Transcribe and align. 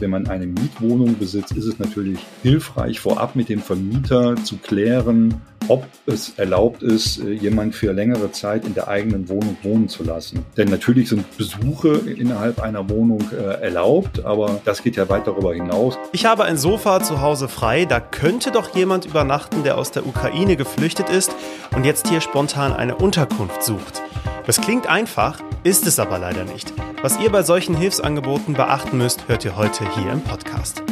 Wenn 0.00 0.10
man 0.10 0.28
eine 0.28 0.46
Mietwohnung 0.46 1.18
besitzt, 1.18 1.52
ist 1.52 1.64
es 1.64 1.78
natürlich 1.78 2.18
hilfreich, 2.42 3.00
vorab 3.00 3.34
mit 3.34 3.48
dem 3.48 3.60
Vermieter 3.60 4.36
zu 4.44 4.56
klären, 4.58 5.40
ob 5.66 5.84
es 6.06 6.38
erlaubt 6.38 6.82
ist, 6.82 7.18
äh, 7.18 7.32
jemand 7.32 7.74
für 7.74 7.92
längere 7.92 8.32
Zeit 8.32 8.64
in 8.64 8.74
der 8.74 8.88
eigenen 8.88 9.28
Wohnung 9.28 9.56
wohnen 9.62 9.88
zu 9.88 10.04
lassen. 10.04 10.44
Denn 10.56 10.68
natürlich 10.68 11.08
sind 11.08 11.36
Besuche 11.36 12.00
innerhalb 12.06 12.60
einer 12.60 12.88
Wohnung 12.88 13.22
äh, 13.32 13.60
erlaubt, 13.62 14.24
aber 14.24 14.60
das 14.64 14.82
geht 14.82 14.96
ja 14.96 15.08
weit 15.08 15.26
darüber 15.26 15.52
hinaus. 15.52 15.98
Ich 16.12 16.24
habe 16.24 16.44
ein 16.44 16.56
Sofa 16.56 17.02
zu 17.02 17.20
Hause 17.20 17.48
frei, 17.48 17.84
da 17.84 18.00
könnte 18.00 18.50
doch 18.50 18.74
jemand 18.74 19.04
übernachten, 19.04 19.62
der 19.62 19.78
aus 19.78 19.90
der 19.90 20.06
Ukraine 20.06 20.56
geflüchtet 20.56 21.10
ist 21.10 21.34
und 21.74 21.84
jetzt 21.84 22.08
hier 22.08 22.20
spontan 22.20 22.72
eine 22.72 22.96
Unterkunft 22.96 23.62
sucht. 23.62 24.02
Das 24.48 24.62
klingt 24.62 24.86
einfach, 24.86 25.42
ist 25.62 25.86
es 25.86 25.98
aber 25.98 26.18
leider 26.18 26.44
nicht. 26.44 26.72
Was 27.02 27.20
ihr 27.20 27.30
bei 27.30 27.42
solchen 27.42 27.76
Hilfsangeboten 27.76 28.54
beachten 28.54 28.96
müsst, 28.96 29.28
hört 29.28 29.44
ihr 29.44 29.56
heute 29.56 29.84
hier 29.94 30.10
im 30.10 30.22
Podcast. 30.22 30.82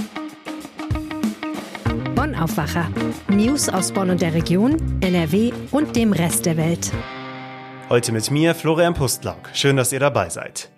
Bonn 2.15 2.35
Aufwacher. 2.35 2.91
News 3.29 3.71
aus 3.71 3.93
Bonn 3.93 4.11
und 4.11 4.21
der 4.21 4.35
Region, 4.35 4.99
NRW 5.01 5.53
und 5.71 5.97
dem 5.97 6.13
Rest 6.13 6.45
der 6.45 6.59
Welt. 6.59 6.93
Heute 7.89 8.13
mit 8.13 8.31
mir, 8.31 8.55
Florian 8.55 8.93
Pustlauk. 8.93 9.49
Schön, 9.55 9.79
dass 9.79 9.91
ihr 9.91 10.01
dabei 10.01 10.29
seid. 10.29 10.69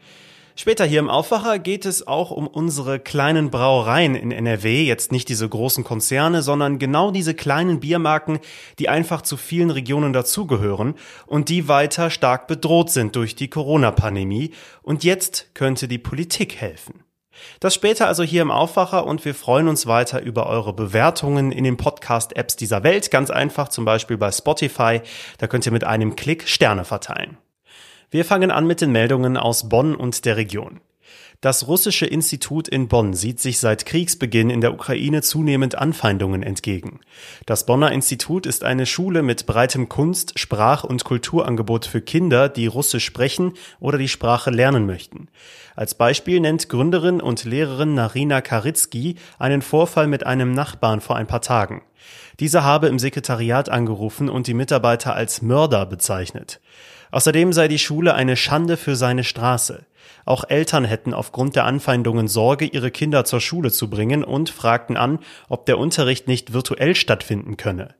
Später 0.60 0.84
hier 0.84 0.98
im 0.98 1.08
Aufwacher 1.08 1.60
geht 1.60 1.86
es 1.86 2.08
auch 2.08 2.32
um 2.32 2.48
unsere 2.48 2.98
kleinen 2.98 3.48
Brauereien 3.48 4.16
in 4.16 4.32
NRW, 4.32 4.82
jetzt 4.82 5.12
nicht 5.12 5.28
diese 5.28 5.48
großen 5.48 5.84
Konzerne, 5.84 6.42
sondern 6.42 6.80
genau 6.80 7.12
diese 7.12 7.32
kleinen 7.32 7.78
Biermarken, 7.78 8.40
die 8.80 8.88
einfach 8.88 9.22
zu 9.22 9.36
vielen 9.36 9.70
Regionen 9.70 10.12
dazugehören 10.12 10.96
und 11.28 11.48
die 11.48 11.68
weiter 11.68 12.10
stark 12.10 12.48
bedroht 12.48 12.90
sind 12.90 13.14
durch 13.14 13.36
die 13.36 13.48
Corona-Pandemie. 13.48 14.50
Und 14.82 15.04
jetzt 15.04 15.54
könnte 15.54 15.86
die 15.86 15.98
Politik 15.98 16.56
helfen. 16.56 17.04
Das 17.60 17.72
später 17.72 18.08
also 18.08 18.24
hier 18.24 18.42
im 18.42 18.50
Aufwacher 18.50 19.06
und 19.06 19.24
wir 19.24 19.36
freuen 19.36 19.68
uns 19.68 19.86
weiter 19.86 20.20
über 20.22 20.48
eure 20.48 20.72
Bewertungen 20.72 21.52
in 21.52 21.62
den 21.62 21.76
Podcast-Apps 21.76 22.56
dieser 22.56 22.82
Welt. 22.82 23.12
Ganz 23.12 23.30
einfach, 23.30 23.68
zum 23.68 23.84
Beispiel 23.84 24.16
bei 24.16 24.32
Spotify. 24.32 25.02
Da 25.38 25.46
könnt 25.46 25.66
ihr 25.66 25.72
mit 25.72 25.84
einem 25.84 26.16
Klick 26.16 26.48
Sterne 26.48 26.84
verteilen. 26.84 27.38
Wir 28.10 28.24
fangen 28.24 28.50
an 28.50 28.66
mit 28.66 28.80
den 28.80 28.90
Meldungen 28.90 29.36
aus 29.36 29.68
Bonn 29.68 29.94
und 29.94 30.24
der 30.24 30.38
Region. 30.38 30.80
Das 31.42 31.68
russische 31.68 32.06
Institut 32.06 32.66
in 32.66 32.88
Bonn 32.88 33.12
sieht 33.12 33.38
sich 33.38 33.60
seit 33.60 33.84
Kriegsbeginn 33.84 34.48
in 34.48 34.62
der 34.62 34.72
Ukraine 34.72 35.20
zunehmend 35.20 35.76
Anfeindungen 35.76 36.42
entgegen. 36.42 37.00
Das 37.44 37.66
Bonner 37.66 37.92
Institut 37.92 38.46
ist 38.46 38.64
eine 38.64 38.86
Schule 38.86 39.22
mit 39.22 39.44
breitem 39.44 39.90
Kunst-, 39.90 40.38
Sprach- 40.38 40.84
und 40.84 41.04
Kulturangebot 41.04 41.84
für 41.84 42.00
Kinder, 42.00 42.48
die 42.48 42.66
Russisch 42.66 43.04
sprechen 43.04 43.52
oder 43.78 43.98
die 43.98 44.08
Sprache 44.08 44.50
lernen 44.50 44.86
möchten. 44.86 45.28
Als 45.76 45.94
Beispiel 45.94 46.40
nennt 46.40 46.70
Gründerin 46.70 47.20
und 47.20 47.44
Lehrerin 47.44 47.94
Narina 47.94 48.40
Karitzky 48.40 49.16
einen 49.38 49.60
Vorfall 49.60 50.06
mit 50.06 50.24
einem 50.24 50.52
Nachbarn 50.52 51.02
vor 51.02 51.16
ein 51.16 51.26
paar 51.26 51.42
Tagen. 51.42 51.82
Dieser 52.40 52.64
habe 52.64 52.88
im 52.88 52.98
Sekretariat 52.98 53.68
angerufen 53.68 54.30
und 54.30 54.46
die 54.46 54.54
Mitarbeiter 54.54 55.14
als 55.14 55.42
Mörder 55.42 55.84
bezeichnet. 55.84 56.60
Außerdem 57.10 57.52
sei 57.52 57.68
die 57.68 57.78
Schule 57.78 58.14
eine 58.14 58.36
Schande 58.36 58.76
für 58.76 58.96
seine 58.96 59.24
Straße. 59.24 59.84
Auch 60.24 60.44
Eltern 60.48 60.84
hätten 60.84 61.14
aufgrund 61.14 61.56
der 61.56 61.64
Anfeindungen 61.64 62.28
Sorge, 62.28 62.66
ihre 62.66 62.90
Kinder 62.90 63.24
zur 63.24 63.40
Schule 63.40 63.70
zu 63.70 63.88
bringen 63.88 64.24
und 64.24 64.50
fragten 64.50 64.96
an, 64.96 65.20
ob 65.48 65.66
der 65.66 65.78
Unterricht 65.78 66.28
nicht 66.28 66.52
virtuell 66.52 66.94
stattfinden 66.94 67.56
könne. 67.56 67.94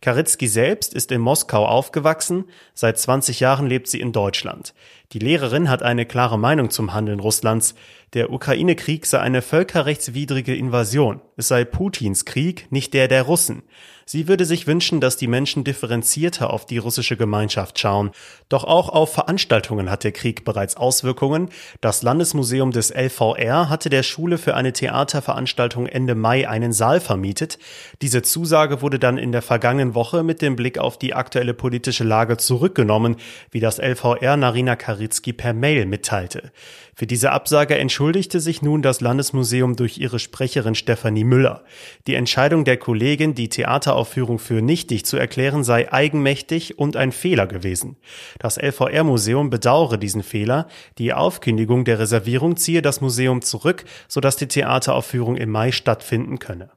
Karitzky 0.00 0.46
selbst 0.46 0.94
ist 0.94 1.10
in 1.10 1.20
Moskau 1.20 1.66
aufgewachsen, 1.66 2.44
seit 2.72 2.98
20 2.98 3.40
Jahren 3.40 3.66
lebt 3.66 3.88
sie 3.88 4.00
in 4.00 4.12
Deutschland. 4.12 4.72
Die 5.14 5.20
Lehrerin 5.20 5.70
hat 5.70 5.82
eine 5.82 6.04
klare 6.04 6.38
Meinung 6.38 6.68
zum 6.68 6.92
Handeln 6.92 7.18
Russlands. 7.18 7.74
Der 8.12 8.30
Ukraine-Krieg 8.30 9.06
sei 9.06 9.20
eine 9.20 9.40
völkerrechtswidrige 9.40 10.54
Invasion. 10.54 11.22
Es 11.38 11.48
sei 11.48 11.64
Putins 11.64 12.26
Krieg, 12.26 12.66
nicht 12.70 12.92
der 12.92 13.08
der 13.08 13.22
Russen. 13.22 13.62
Sie 14.06 14.26
würde 14.26 14.46
sich 14.46 14.66
wünschen, 14.66 15.02
dass 15.02 15.18
die 15.18 15.26
Menschen 15.26 15.64
differenzierter 15.64 16.50
auf 16.50 16.64
die 16.64 16.78
russische 16.78 17.18
Gemeinschaft 17.18 17.78
schauen. 17.78 18.12
Doch 18.48 18.64
auch 18.64 18.88
auf 18.88 19.12
Veranstaltungen 19.12 19.90
hat 19.90 20.02
der 20.02 20.12
Krieg 20.12 20.46
bereits 20.46 20.78
Auswirkungen. 20.78 21.50
Das 21.82 22.00
Landesmuseum 22.00 22.70
des 22.70 22.90
LVR 22.90 23.68
hatte 23.68 23.90
der 23.90 24.02
Schule 24.02 24.38
für 24.38 24.54
eine 24.54 24.72
Theaterveranstaltung 24.72 25.86
Ende 25.86 26.14
Mai 26.14 26.48
einen 26.48 26.72
Saal 26.72 27.00
vermietet. 27.00 27.58
Diese 28.00 28.22
Zusage 28.22 28.80
wurde 28.80 28.98
dann 28.98 29.18
in 29.18 29.30
der 29.30 29.42
vergangenen 29.42 29.94
Woche 29.94 30.22
mit 30.22 30.40
dem 30.40 30.56
Blick 30.56 30.78
auf 30.78 30.98
die 30.98 31.12
aktuelle 31.12 31.52
politische 31.52 32.04
Lage 32.04 32.38
zurückgenommen, 32.38 33.16
wie 33.50 33.60
das 33.60 33.76
LVR 33.78 34.38
Narina 34.38 34.74
Karitzky 34.98 35.32
per 35.32 35.54
Mail 35.54 35.86
mitteilte. 35.86 36.50
Für 36.98 37.06
diese 37.06 37.30
Absage 37.30 37.78
entschuldigte 37.78 38.40
sich 38.40 38.60
nun 38.60 38.82
das 38.82 39.00
Landesmuseum 39.00 39.76
durch 39.76 39.98
ihre 39.98 40.18
Sprecherin 40.18 40.74
Stefanie 40.74 41.22
Müller. 41.22 41.62
Die 42.08 42.16
Entscheidung 42.16 42.64
der 42.64 42.76
Kollegin, 42.76 43.36
die 43.36 43.48
Theateraufführung 43.48 44.40
für 44.40 44.62
nichtig 44.62 45.06
zu 45.06 45.16
erklären, 45.16 45.62
sei 45.62 45.92
eigenmächtig 45.92 46.76
und 46.76 46.96
ein 46.96 47.12
Fehler 47.12 47.46
gewesen. 47.46 47.98
Das 48.40 48.56
LVR-Museum 48.56 49.48
bedauere 49.48 49.96
diesen 49.96 50.24
Fehler. 50.24 50.66
Die 50.98 51.12
Aufkündigung 51.12 51.84
der 51.84 52.00
Reservierung 52.00 52.56
ziehe 52.56 52.82
das 52.82 53.00
Museum 53.00 53.42
zurück, 53.42 53.84
sodass 54.08 54.34
die 54.34 54.48
Theateraufführung 54.48 55.36
im 55.36 55.50
Mai 55.50 55.70
stattfinden 55.70 56.40
könne. 56.40 56.68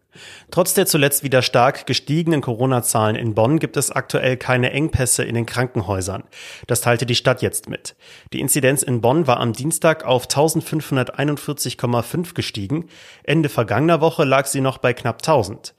Trotz 0.49 0.73
der 0.73 0.85
zuletzt 0.85 1.23
wieder 1.23 1.41
stark 1.41 1.85
gestiegenen 1.85 2.41
Corona-Zahlen 2.41 3.15
in 3.15 3.33
Bonn 3.33 3.59
gibt 3.59 3.77
es 3.77 3.91
aktuell 3.91 4.35
keine 4.35 4.71
Engpässe 4.71 5.23
in 5.23 5.35
den 5.35 5.45
Krankenhäusern. 5.45 6.23
Das 6.67 6.81
teilte 6.81 7.05
die 7.05 7.15
Stadt 7.15 7.41
jetzt 7.41 7.69
mit. 7.69 7.95
Die 8.33 8.41
Inzidenz 8.41 8.83
in 8.83 8.99
Bonn 8.99 9.27
war 9.27 9.39
am 9.39 9.53
Dienstag 9.53 10.05
auf 10.11 10.27
1541,5 10.27 12.33
gestiegen. 12.33 12.89
Ende 13.23 13.49
vergangener 13.49 14.01
Woche 14.01 14.25
lag 14.25 14.45
sie 14.45 14.61
noch 14.61 14.77
bei 14.77 14.93
knapp 14.93 15.17
1000. 15.17 15.73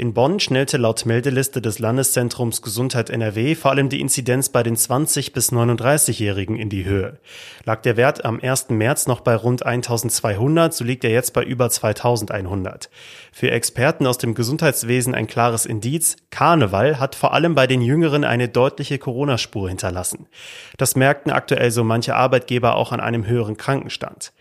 In 0.00 0.14
Bonn 0.14 0.38
schnellte 0.38 0.76
laut 0.76 1.06
Meldeliste 1.06 1.60
des 1.60 1.80
Landeszentrums 1.80 2.62
Gesundheit 2.62 3.10
NRW 3.10 3.56
vor 3.56 3.72
allem 3.72 3.88
die 3.88 4.00
Inzidenz 4.00 4.48
bei 4.48 4.62
den 4.62 4.76
20 4.76 5.32
bis 5.32 5.50
39-Jährigen 5.50 6.54
in 6.54 6.68
die 6.68 6.84
Höhe. 6.84 7.18
Lag 7.64 7.82
der 7.82 7.96
Wert 7.96 8.24
am 8.24 8.38
1. 8.40 8.68
März 8.68 9.08
noch 9.08 9.22
bei 9.22 9.34
rund 9.34 9.66
1200, 9.66 10.72
so 10.72 10.84
liegt 10.84 11.02
er 11.02 11.10
jetzt 11.10 11.32
bei 11.32 11.42
über 11.42 11.68
2100. 11.68 12.90
Für 13.32 13.50
Experten 13.50 14.06
aus 14.06 14.18
dem 14.18 14.34
Gesundheitswesen 14.34 15.16
ein 15.16 15.26
klares 15.26 15.66
Indiz, 15.66 16.14
Karneval 16.30 17.00
hat 17.00 17.16
vor 17.16 17.34
allem 17.34 17.56
bei 17.56 17.66
den 17.66 17.82
Jüngeren 17.82 18.22
eine 18.22 18.48
deutliche 18.48 18.98
Corona-Spur 18.98 19.68
hinterlassen. 19.68 20.28
Das 20.76 20.94
merkten 20.94 21.32
aktuell 21.32 21.72
so 21.72 21.82
manche 21.82 22.14
Arbeitgeber 22.14 22.76
auch 22.76 22.92
an 22.92 23.00
einem 23.00 23.26
höheren 23.26 23.56
Krankenstand. 23.56 24.32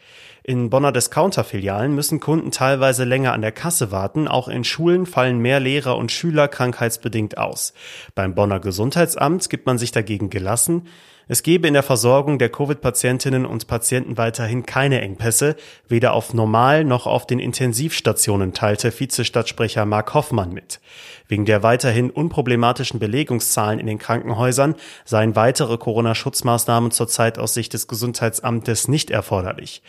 In 0.50 0.70
Bonner 0.70 0.94
Discounter-Filialen 0.94 1.94
müssen 1.94 2.22
Kunden 2.22 2.52
teilweise 2.52 3.04
länger 3.04 3.34
an 3.34 3.42
der 3.42 3.52
Kasse 3.52 3.92
warten. 3.92 4.30
Auch 4.30 4.48
in 4.48 4.64
Schulen 4.64 5.06
fallen 5.06 5.40
mehr 5.40 5.60
Lehrer 5.60 5.98
und 5.98 6.10
Schüler 6.10 6.48
krankheitsbedingt 6.48 7.38
aus. 7.38 7.74
Beim 8.16 8.34
Bonner 8.34 8.62
Gesundheitsamt 8.62 9.50
gibt 9.50 9.66
man 9.66 9.78
sich 9.78 9.92
dagegen 9.92 10.30
gelassen. 10.30 10.88
Es 11.30 11.44
gebe 11.44 11.68
in 11.68 11.74
der 11.74 11.84
Versorgung 11.84 12.40
der 12.40 12.50
Covid-Patientinnen 12.50 13.46
und 13.46 13.68
Patienten 13.68 14.18
weiterhin 14.18 14.66
keine 14.66 15.02
Engpässe, 15.02 15.58
weder 15.90 16.14
auf 16.14 16.34
Normal- 16.34 16.86
noch 16.86 17.06
auf 17.06 17.28
den 17.28 17.40
Intensivstationen, 17.40 18.54
teilte 18.54 18.98
Vizestadtsprecher 18.98 19.86
Mark 19.86 20.14
Hoffmann 20.14 20.54
mit. 20.54 20.80
Wegen 21.28 21.44
der 21.44 21.64
weiterhin 21.64 22.10
unproblematischen 22.10 23.02
Belegungszahlen 23.02 23.80
in 23.80 23.88
den 23.88 23.98
Krankenhäusern 23.98 24.76
seien 25.04 25.36
weitere 25.36 25.78
Corona-Schutzmaßnahmen 25.78 26.92
zurzeit 26.92 27.38
aus 27.38 27.54
Sicht 27.54 27.74
des 27.74 27.90
Gesundheitsamtes 27.90 28.88
nicht 28.88 29.12
erforderlich. 29.12 29.82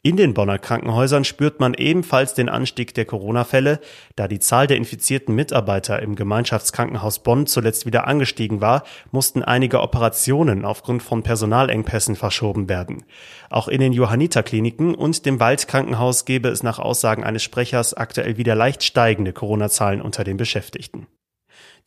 In 0.00 0.16
den 0.16 0.34
Bonner 0.34 0.58
Krankenhäusern 0.58 1.24
spürt 1.24 1.58
man 1.58 1.74
ebenfalls 1.74 2.32
den 2.32 2.48
Anstieg 2.48 2.94
der 2.94 3.04
Corona-Fälle, 3.04 3.80
da 4.14 4.28
die 4.28 4.38
Zahl 4.38 4.68
der 4.68 4.76
infizierten 4.76 5.34
Mitarbeiter 5.34 6.00
im 6.00 6.14
Gemeinschaftskrankenhaus 6.14 7.18
Bonn 7.18 7.46
zuletzt 7.46 7.86
wieder 7.86 8.06
angestiegen 8.06 8.60
war, 8.60 8.84
mussten 9.10 9.42
einige 9.42 9.80
Operationen 9.80 10.64
aufgrund 10.86 11.02
von 11.02 11.24
Personalengpässen 11.24 12.14
verschoben 12.14 12.68
werden. 12.68 13.04
Auch 13.50 13.66
in 13.66 13.80
den 13.80 13.92
Johanniterkliniken 13.92 14.94
und 14.94 15.26
dem 15.26 15.40
Waldkrankenhaus 15.40 16.24
gebe 16.26 16.48
es 16.48 16.62
nach 16.62 16.78
Aussagen 16.78 17.24
eines 17.24 17.42
Sprechers 17.42 17.92
aktuell 17.92 18.36
wieder 18.36 18.54
leicht 18.54 18.84
steigende 18.84 19.32
Corona-Zahlen 19.32 20.00
unter 20.00 20.22
den 20.22 20.36
Beschäftigten. 20.36 21.08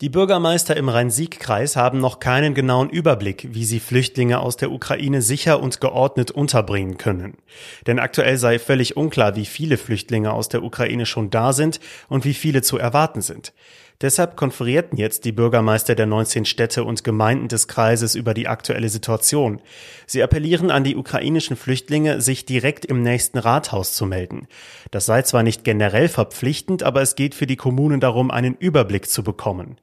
Die 0.02 0.10
Bürgermeister 0.10 0.76
im 0.76 0.90
Rhein-Sieg-Kreis 0.90 1.76
haben 1.76 1.98
noch 1.98 2.20
keinen 2.20 2.52
genauen 2.52 2.90
Überblick, 2.90 3.48
wie 3.52 3.64
sie 3.64 3.80
Flüchtlinge 3.80 4.40
aus 4.40 4.58
der 4.58 4.70
Ukraine 4.70 5.22
sicher 5.22 5.62
und 5.62 5.80
geordnet 5.80 6.30
unterbringen 6.30 6.98
können. 6.98 7.38
Denn 7.86 7.98
aktuell 7.98 8.36
sei 8.36 8.58
völlig 8.58 8.98
unklar, 8.98 9.34
wie 9.34 9.46
viele 9.46 9.78
Flüchtlinge 9.78 10.32
aus 10.34 10.50
der 10.50 10.62
Ukraine 10.62 11.06
schon 11.06 11.30
da 11.30 11.54
sind 11.54 11.80
und 12.08 12.26
wie 12.26 12.34
viele 12.34 12.60
zu 12.60 12.76
erwarten 12.76 13.22
sind. 13.22 13.54
Deshalb 14.00 14.34
konferierten 14.34 14.96
jetzt 14.96 15.26
die 15.26 15.32
Bürgermeister 15.32 15.94
der 15.94 16.06
19 16.06 16.46
Städte 16.46 16.84
und 16.84 17.04
Gemeinden 17.04 17.48
des 17.48 17.68
Kreises 17.68 18.14
über 18.14 18.32
die 18.32 18.48
aktuelle 18.48 18.88
Situation. 18.88 19.60
Sie 20.06 20.22
appellieren 20.22 20.70
an 20.70 20.84
die 20.84 20.96
ukrainischen 20.96 21.54
Flüchtlinge, 21.56 22.22
sich 22.22 22.46
direkt 22.46 22.86
im 22.86 23.02
nächsten 23.02 23.38
Rathaus 23.38 23.92
zu 23.92 24.06
melden. 24.06 24.48
Das 24.90 25.04
sei 25.04 25.20
zwar 25.22 25.42
nicht 25.42 25.64
generell 25.64 26.08
verpflichtend, 26.08 26.82
aber 26.82 27.02
es 27.02 27.14
geht 27.14 27.34
für 27.34 27.46
die 27.46 27.56
Kommunen 27.56 28.00
darum, 28.00 28.30
einen 28.30 28.56
Überblick 28.56 29.10
zu 29.10 29.22
bekommen. 29.22 29.76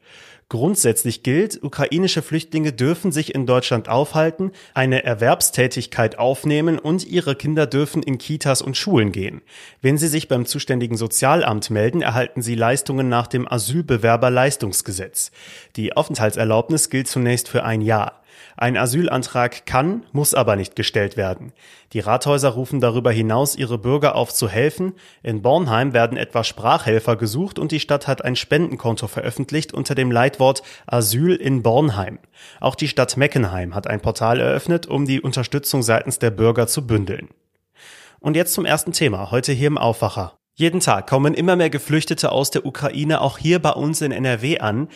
Grundsätzlich 0.50 1.24
gilt, 1.24 1.62
ukrainische 1.62 2.22
Flüchtlinge 2.22 2.72
dürfen 2.72 3.12
sich 3.12 3.36
in 3.36 3.46
Deutschland 3.46 3.90
aufhalten, 3.90 4.54
eine 4.74 5.04
Erwerbstätigkeit 5.04 6.18
aufnehmen 6.18 6.80
und 6.80 7.06
ihre 7.06 7.36
Kinder 7.36 7.68
dürfen 7.68 8.02
in 8.02 8.18
Kitas 8.18 8.62
und 8.62 8.78
Schulen 8.78 9.12
gehen. 9.12 9.42
Wenn 9.82 9.98
sie 9.98 10.08
sich 10.08 10.30
beim 10.30 10.46
zuständigen 10.46 10.96
Sozialamt 10.96 11.70
melden, 11.70 12.02
erhalten 12.02 12.42
sie 12.42 12.56
Leistungen 12.56 13.10
nach 13.10 13.28
dem 13.28 13.46
Asylbewerberleistungsgesetz. 13.46 15.32
Die 15.76 15.98
Aufenthaltserlaubnis 15.98 16.90
gilt 16.90 17.10
zunächst 17.10 17.50
für 17.50 17.66
ein 17.66 17.82
Jahr. 17.82 18.22
Ein 18.56 18.78
Asylantrag 18.78 19.66
kann, 19.66 20.04
muss 20.12 20.34
aber 20.34 20.56
nicht 20.56 20.76
gestellt 20.76 21.18
werden. 21.18 21.54
Die 21.94 22.00
Rathäuser 22.00 22.50
rufen 22.50 22.82
darüber 22.82 23.12
hinaus 23.12 23.56
ihre 23.56 23.78
Bürger 23.78 24.16
auf 24.16 24.34
zu 24.34 24.50
helfen. 24.50 24.94
In 25.24 25.42
Bornheim 25.42 25.94
werden 25.94 26.18
etwa 26.18 26.44
Sprachhelfer 26.44 27.16
gesucht 27.16 27.60
und 27.60 27.72
die 27.72 27.80
Stadt 27.80 28.08
hat 28.08 28.26
ein 28.26 28.36
Spendenkonto 28.36 29.08
veröffentlicht 29.08 29.74
unter 29.74 29.96
dem 29.96 30.12
Leitwort 30.12 30.64
Asyl 30.86 31.36
in 31.36 31.64
Bornheim. 31.64 32.20
Auch 32.60 32.76
die 32.76 32.88
Stadt 32.88 33.18
Meckenheim 33.18 33.76
hat 33.76 33.88
ein 33.88 34.02
Portal 34.02 34.40
eröffnet, 34.40 34.88
um 34.88 35.06
die 35.06 35.22
Unterstützung 35.22 35.84
seitens 35.84 36.20
der 36.20 36.32
Bürger 36.32 36.68
zu 36.68 36.86
bündeln. 36.86 37.30
Und 38.20 38.36
jetzt 38.36 38.54
zum 38.54 38.66
ersten 38.66 38.92
Thema, 38.92 39.32
heute 39.32 39.54
hier 39.54 39.68
im 39.68 39.78
Aufwacher. 39.78 40.38
Jeden 40.60 40.80
Tag 40.80 41.08
kommen 41.08 41.36
immer 41.36 41.56
mehr 41.56 41.70
Geflüchtete 41.70 42.32
aus 42.32 42.50
der 42.50 42.66
Ukraine 42.66 43.22
auch 43.22 43.38
hier 43.38 43.60
bei 43.60 43.70
uns 43.70 44.02
in 44.02 44.12
NRW 44.12 44.58
an. 44.58 44.88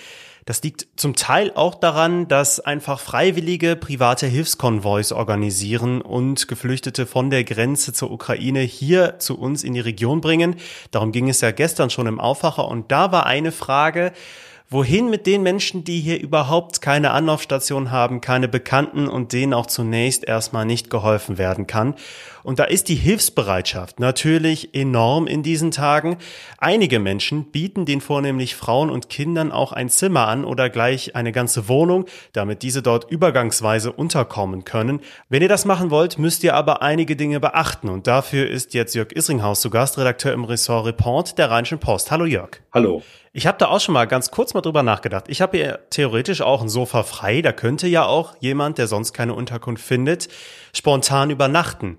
Das 0.46 0.64
liegt 0.64 0.88
zum 0.96 1.16
Teil 1.16 1.52
auch 1.54 1.76
daran, 1.76 2.28
dass 2.28 2.60
einfach 2.60 3.00
freiwillige 3.00 3.76
private 3.76 4.26
Hilfskonvois 4.26 5.12
organisieren 5.12 6.02
und 6.02 6.48
Geflüchtete 6.48 7.06
von 7.06 7.30
der 7.30 7.44
Grenze 7.44 7.94
zur 7.94 8.12
Ukraine 8.12 8.62
hier 8.62 9.20
zu 9.20 9.38
uns 9.38 9.64
in 9.64 9.74
die 9.74 9.80
Region 9.80 10.22
bringen. 10.22 10.56
Darum 10.90 11.12
ging 11.12 11.30
es 11.30 11.42
ja 11.42 11.52
gestern 11.52 11.90
schon 11.90 12.08
im 12.08 12.20
Aufwacher 12.20 12.68
und 12.68 12.92
da 12.92 13.12
war 13.12 13.26
eine 13.26 13.52
Frage, 13.52 14.14
Wohin 14.74 15.10
mit 15.10 15.28
den 15.28 15.44
Menschen, 15.44 15.84
die 15.84 16.00
hier 16.00 16.22
überhaupt 16.22 16.82
keine 16.82 17.12
Anlaufstation 17.12 17.92
haben, 17.92 18.22
keine 18.22 18.48
Bekannten 18.48 19.10
und 19.10 19.34
denen 19.34 19.54
auch 19.54 19.66
zunächst 19.66 20.24
erstmal 20.24 20.66
nicht 20.66 20.90
geholfen 20.90 21.38
werden 21.38 21.68
kann? 21.68 21.96
Und 22.44 22.60
da 22.60 22.64
ist 22.64 22.90
die 22.90 22.96
Hilfsbereitschaft 22.96 24.00
natürlich 24.00 24.74
enorm 24.74 25.28
in 25.28 25.44
diesen 25.44 25.72
Tagen. 25.72 26.18
Einige 26.58 27.00
Menschen 27.00 27.52
bieten 27.52 27.86
den 27.86 28.02
vornehmlich 28.02 28.56
Frauen 28.56 28.90
und 28.90 29.10
Kindern 29.10 29.52
auch 29.52 29.72
ein 29.72 29.90
Zimmer 29.90 30.28
an 30.28 30.46
oder 30.46 30.70
gleich 30.70 31.16
eine 31.16 31.32
ganze 31.32 31.68
Wohnung, 31.68 32.06
damit 32.34 32.64
diese 32.64 32.82
dort 32.82 33.10
übergangsweise 33.10 33.92
unterkommen 33.92 34.66
können. 34.66 35.02
Wenn 35.30 35.42
ihr 35.42 35.50
das 35.50 35.66
machen 35.66 35.92
wollt, 35.92 36.18
müsst 36.18 36.44
ihr 36.44 36.56
aber 36.56 36.82
einige 36.82 37.16
Dinge 37.16 37.40
beachten 37.40 37.90
und 37.90 38.08
dafür 38.08 38.50
ist 38.50 38.74
jetzt 38.74 38.96
Jörg 38.96 39.12
Isringhaus 39.12 39.62
zu 39.62 39.70
Gast, 39.70 39.98
Redakteur 39.98 40.34
im 40.34 40.46
Ressort 40.46 40.86
Report 40.86 41.38
der 41.38 41.52
Rheinischen 41.52 41.80
Post. 41.80 42.12
Hallo 42.12 42.26
Jörg. 42.26 42.62
Hallo. 42.74 43.02
Ich 43.34 43.48
habe 43.48 43.58
da 43.58 43.68
auch 43.68 43.80
schon 43.80 43.94
mal 43.94 44.08
ganz 44.08 44.30
kurz 44.30 44.54
mal 44.54 44.60
drüber 44.60 44.84
nachgedacht. 44.84 45.26
Ich 45.30 45.42
habe 45.42 45.56
hier 45.58 45.80
theoretisch 45.90 46.42
auch 46.42 46.62
ein 46.62 46.68
Sofa 46.68 47.04
frei. 47.04 47.42
Da 47.42 47.54
könnte 47.54 47.88
ja 47.88 48.06
auch 48.06 48.36
jemand, 48.42 48.78
der 48.78 48.88
sonst 48.88 49.14
keine 49.14 49.34
Unterkunft 49.34 49.86
findet, 49.86 50.28
spontan 50.74 51.30
übernachten. 51.30 51.98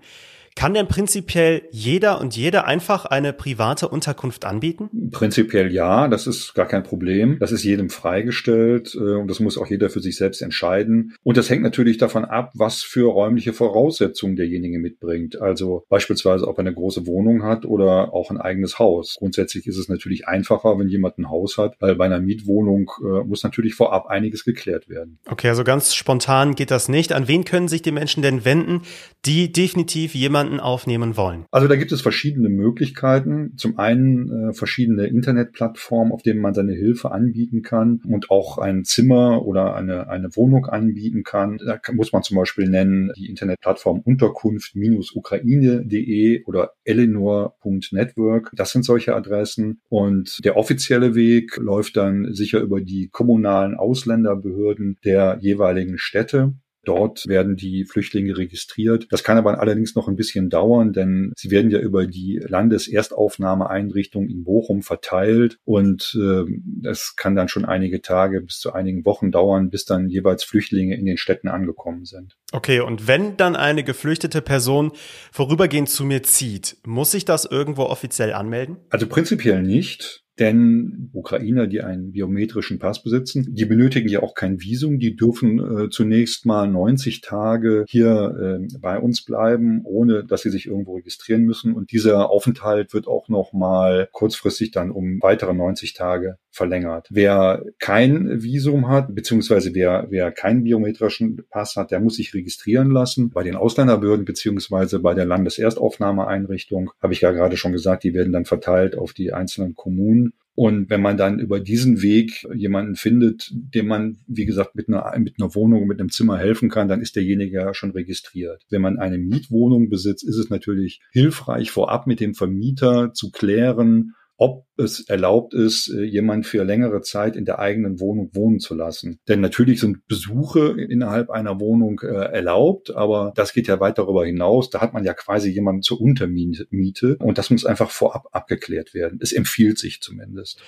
Kann 0.54 0.74
denn 0.74 0.86
prinzipiell 0.86 1.62
jeder 1.70 2.20
und 2.20 2.36
jede 2.36 2.64
einfach 2.66 3.06
eine 3.06 3.32
private 3.32 3.88
Unterkunft 3.88 4.44
anbieten? 4.44 5.10
Prinzipiell 5.10 5.72
ja, 5.72 6.08
das 6.08 6.26
ist 6.26 6.54
gar 6.54 6.66
kein 6.66 6.82
Problem. 6.82 7.38
Das 7.38 7.52
ist 7.52 7.64
jedem 7.64 7.90
freigestellt 7.90 8.94
äh, 8.94 9.16
und 9.16 9.28
das 9.28 9.40
muss 9.40 9.56
auch 9.56 9.66
jeder 9.66 9.90
für 9.90 10.00
sich 10.00 10.16
selbst 10.16 10.42
entscheiden. 10.42 11.14
Und 11.22 11.36
das 11.36 11.48
hängt 11.48 11.62
natürlich 11.62 11.98
davon 11.98 12.24
ab, 12.24 12.52
was 12.54 12.82
für 12.82 13.10
räumliche 13.10 13.52
Voraussetzungen 13.52 14.36
derjenige 14.36 14.78
mitbringt. 14.78 15.40
Also 15.40 15.84
beispielsweise, 15.88 16.46
ob 16.46 16.58
er 16.58 16.60
eine 16.60 16.74
große 16.74 17.06
Wohnung 17.06 17.42
hat 17.42 17.64
oder 17.64 18.12
auch 18.12 18.30
ein 18.30 18.38
eigenes 18.38 18.78
Haus. 18.78 19.16
Grundsätzlich 19.18 19.66
ist 19.66 19.78
es 19.78 19.88
natürlich 19.88 20.28
einfacher, 20.28 20.78
wenn 20.78 20.88
jemand 20.88 21.18
ein 21.18 21.30
Haus 21.30 21.56
hat, 21.56 21.76
weil 21.80 21.96
bei 21.96 22.04
einer 22.04 22.20
Mietwohnung 22.20 22.90
äh, 23.00 23.24
muss 23.24 23.42
natürlich 23.42 23.74
vorab 23.74 24.06
einiges 24.06 24.44
geklärt 24.44 24.88
werden. 24.88 25.18
Okay, 25.26 25.48
also 25.48 25.64
ganz 25.64 25.94
spontan 25.94 26.54
geht 26.54 26.70
das 26.70 26.88
nicht. 26.88 27.12
An 27.12 27.26
wen 27.26 27.44
können 27.44 27.68
sich 27.68 27.82
die 27.82 27.92
Menschen 27.92 28.22
denn 28.22 28.44
wenden, 28.44 28.82
die 29.24 29.52
definitiv 29.52 30.14
jemand 30.14 30.41
jemanden 30.42 30.60
aufnehmen 30.60 31.16
wollen? 31.16 31.46
Also 31.50 31.66
da 31.68 31.76
gibt 31.76 31.92
es 31.92 32.00
verschiedene 32.00 32.48
Möglichkeiten. 32.48 33.52
Zum 33.56 33.78
einen 33.78 34.50
äh, 34.50 34.52
verschiedene 34.52 35.06
Internetplattformen, 35.06 36.12
auf 36.12 36.22
denen 36.22 36.40
man 36.40 36.54
seine 36.54 36.72
Hilfe 36.72 37.12
anbieten 37.12 37.62
kann 37.62 38.00
und 38.06 38.30
auch 38.30 38.58
ein 38.58 38.84
Zimmer 38.84 39.46
oder 39.46 39.74
eine, 39.74 40.08
eine 40.08 40.34
Wohnung 40.36 40.66
anbieten 40.66 41.22
kann. 41.22 41.58
Da 41.58 41.78
muss 41.92 42.12
man 42.12 42.22
zum 42.22 42.36
Beispiel 42.36 42.68
nennen 42.68 43.12
die 43.16 43.28
Internetplattform 43.28 44.00
Unterkunft-ukraine.de 44.00 46.44
oder 46.44 46.72
eleanor.network. 46.84 48.50
Das 48.54 48.70
sind 48.72 48.84
solche 48.84 49.14
Adressen. 49.14 49.80
Und 49.88 50.44
der 50.44 50.56
offizielle 50.56 51.14
Weg 51.14 51.56
läuft 51.56 51.96
dann 51.96 52.32
sicher 52.32 52.60
über 52.60 52.80
die 52.80 53.08
kommunalen 53.10 53.74
Ausländerbehörden 53.74 54.98
der 55.04 55.38
jeweiligen 55.40 55.98
Städte. 55.98 56.54
Dort 56.84 57.26
werden 57.26 57.56
die 57.56 57.84
Flüchtlinge 57.84 58.36
registriert. 58.36 59.06
Das 59.10 59.22
kann 59.22 59.38
aber 59.38 59.60
allerdings 59.60 59.94
noch 59.94 60.08
ein 60.08 60.16
bisschen 60.16 60.50
dauern, 60.50 60.92
denn 60.92 61.32
sie 61.36 61.50
werden 61.50 61.70
ja 61.70 61.78
über 61.78 62.06
die 62.06 62.40
Landeserstaufnahmeeinrichtung 62.44 64.28
in 64.28 64.42
Bochum 64.44 64.82
verteilt 64.82 65.58
und 65.64 66.18
äh, 66.20 66.44
das 66.64 67.14
kann 67.16 67.36
dann 67.36 67.48
schon 67.48 67.64
einige 67.64 68.02
Tage 68.02 68.40
bis 68.40 68.58
zu 68.58 68.72
einigen 68.72 69.04
Wochen 69.04 69.30
dauern, 69.30 69.70
bis 69.70 69.84
dann 69.84 70.08
jeweils 70.08 70.42
Flüchtlinge 70.42 70.96
in 70.96 71.06
den 71.06 71.16
Städten 71.16 71.48
angekommen 71.48 72.04
sind. 72.04 72.36
Okay, 72.52 72.80
und 72.80 73.06
wenn 73.06 73.36
dann 73.36 73.56
eine 73.56 73.84
geflüchtete 73.84 74.42
Person 74.42 74.92
vorübergehend 75.30 75.88
zu 75.88 76.04
mir 76.04 76.22
zieht, 76.22 76.76
muss 76.84 77.14
ich 77.14 77.24
das 77.24 77.44
irgendwo 77.44 77.84
offiziell 77.84 78.32
anmelden? 78.32 78.76
Also 78.90 79.06
prinzipiell 79.06 79.62
nicht. 79.62 80.21
Denn 80.42 81.08
Ukrainer, 81.12 81.68
die 81.68 81.82
einen 81.82 82.10
biometrischen 82.10 82.80
Pass 82.80 83.00
besitzen, 83.00 83.54
die 83.54 83.64
benötigen 83.64 84.08
ja 84.08 84.24
auch 84.24 84.34
kein 84.34 84.60
Visum. 84.60 84.98
Die 84.98 85.14
dürfen 85.14 85.60
äh, 85.60 85.88
zunächst 85.88 86.46
mal 86.46 86.66
90 86.66 87.20
Tage 87.20 87.84
hier 87.86 88.58
äh, 88.60 88.78
bei 88.80 88.98
uns 88.98 89.24
bleiben, 89.24 89.82
ohne 89.84 90.24
dass 90.24 90.42
sie 90.42 90.50
sich 90.50 90.66
irgendwo 90.66 90.96
registrieren 90.96 91.44
müssen. 91.44 91.74
Und 91.74 91.92
dieser 91.92 92.28
Aufenthalt 92.28 92.92
wird 92.92 93.06
auch 93.06 93.28
noch 93.28 93.52
mal 93.52 94.08
kurzfristig 94.10 94.72
dann 94.72 94.90
um 94.90 95.20
weitere 95.22 95.54
90 95.54 95.94
Tage 95.94 96.38
verlängert. 96.52 97.08
Wer 97.10 97.64
kein 97.78 98.42
Visum 98.42 98.88
hat, 98.88 99.14
beziehungsweise 99.14 99.74
wer, 99.74 100.06
wer 100.10 100.30
keinen 100.30 100.64
biometrischen 100.64 101.42
Pass 101.50 101.76
hat, 101.76 101.90
der 101.90 102.00
muss 102.00 102.16
sich 102.16 102.34
registrieren 102.34 102.90
lassen 102.90 103.30
bei 103.30 103.42
den 103.42 103.56
Ausländerbehörden 103.56 104.26
beziehungsweise 104.26 105.00
bei 105.00 105.14
der 105.14 105.24
Landeserstaufnahmeeinrichtung. 105.24 106.90
Habe 107.02 107.14
ich 107.14 107.22
ja 107.22 107.32
gerade 107.32 107.56
schon 107.56 107.72
gesagt, 107.72 108.04
die 108.04 108.14
werden 108.14 108.32
dann 108.32 108.44
verteilt 108.44 108.96
auf 108.96 109.14
die 109.14 109.32
einzelnen 109.32 109.74
Kommunen. 109.74 110.34
Und 110.54 110.90
wenn 110.90 111.00
man 111.00 111.16
dann 111.16 111.38
über 111.38 111.60
diesen 111.60 112.02
Weg 112.02 112.46
jemanden 112.54 112.94
findet, 112.94 113.50
dem 113.52 113.86
man, 113.86 114.18
wie 114.26 114.44
gesagt, 114.44 114.74
mit 114.74 114.88
einer, 114.88 115.18
mit 115.18 115.36
einer 115.38 115.54
Wohnung, 115.54 115.86
mit 115.86 115.98
einem 115.98 116.10
Zimmer 116.10 116.36
helfen 116.36 116.68
kann, 116.68 116.88
dann 116.88 117.00
ist 117.00 117.16
derjenige 117.16 117.56
ja 117.56 117.72
schon 117.72 117.92
registriert. 117.92 118.62
Wenn 118.68 118.82
man 118.82 118.98
eine 118.98 119.16
Mietwohnung 119.16 119.88
besitzt, 119.88 120.24
ist 120.24 120.36
es 120.36 120.50
natürlich 120.50 121.00
hilfreich, 121.10 121.70
vorab 121.70 122.06
mit 122.06 122.20
dem 122.20 122.34
Vermieter 122.34 123.14
zu 123.14 123.30
klären, 123.30 124.14
ob 124.42 124.66
es 124.76 125.08
erlaubt 125.08 125.54
ist, 125.54 125.88
äh, 125.88 126.02
jemand 126.02 126.48
für 126.48 126.64
längere 126.64 127.00
Zeit 127.02 127.36
in 127.36 127.44
der 127.44 127.60
eigenen 127.60 128.00
Wohnung 128.00 128.30
wohnen 128.34 128.58
zu 128.58 128.74
lassen. 128.74 129.20
Denn 129.28 129.40
natürlich 129.40 129.78
sind 129.78 130.08
Besuche 130.08 130.74
innerhalb 130.80 131.30
einer 131.30 131.60
Wohnung 131.60 132.00
äh, 132.00 132.08
erlaubt, 132.08 132.92
aber 132.92 133.32
das 133.36 133.52
geht 133.52 133.68
ja 133.68 133.78
weit 133.78 133.98
darüber 133.98 134.26
hinaus. 134.26 134.68
Da 134.68 134.80
hat 134.80 134.94
man 134.94 135.04
ja 135.04 135.14
quasi 135.14 135.48
jemanden 135.48 135.82
zur 135.82 136.00
Untermiete 136.00 137.16
und 137.20 137.38
das 137.38 137.50
muss 137.50 137.64
einfach 137.64 137.90
vorab 137.90 138.26
abgeklärt 138.32 138.94
werden. 138.94 139.20
Es 139.22 139.32
empfiehlt 139.32 139.78
sich 139.78 140.00
zumindest. 140.00 140.60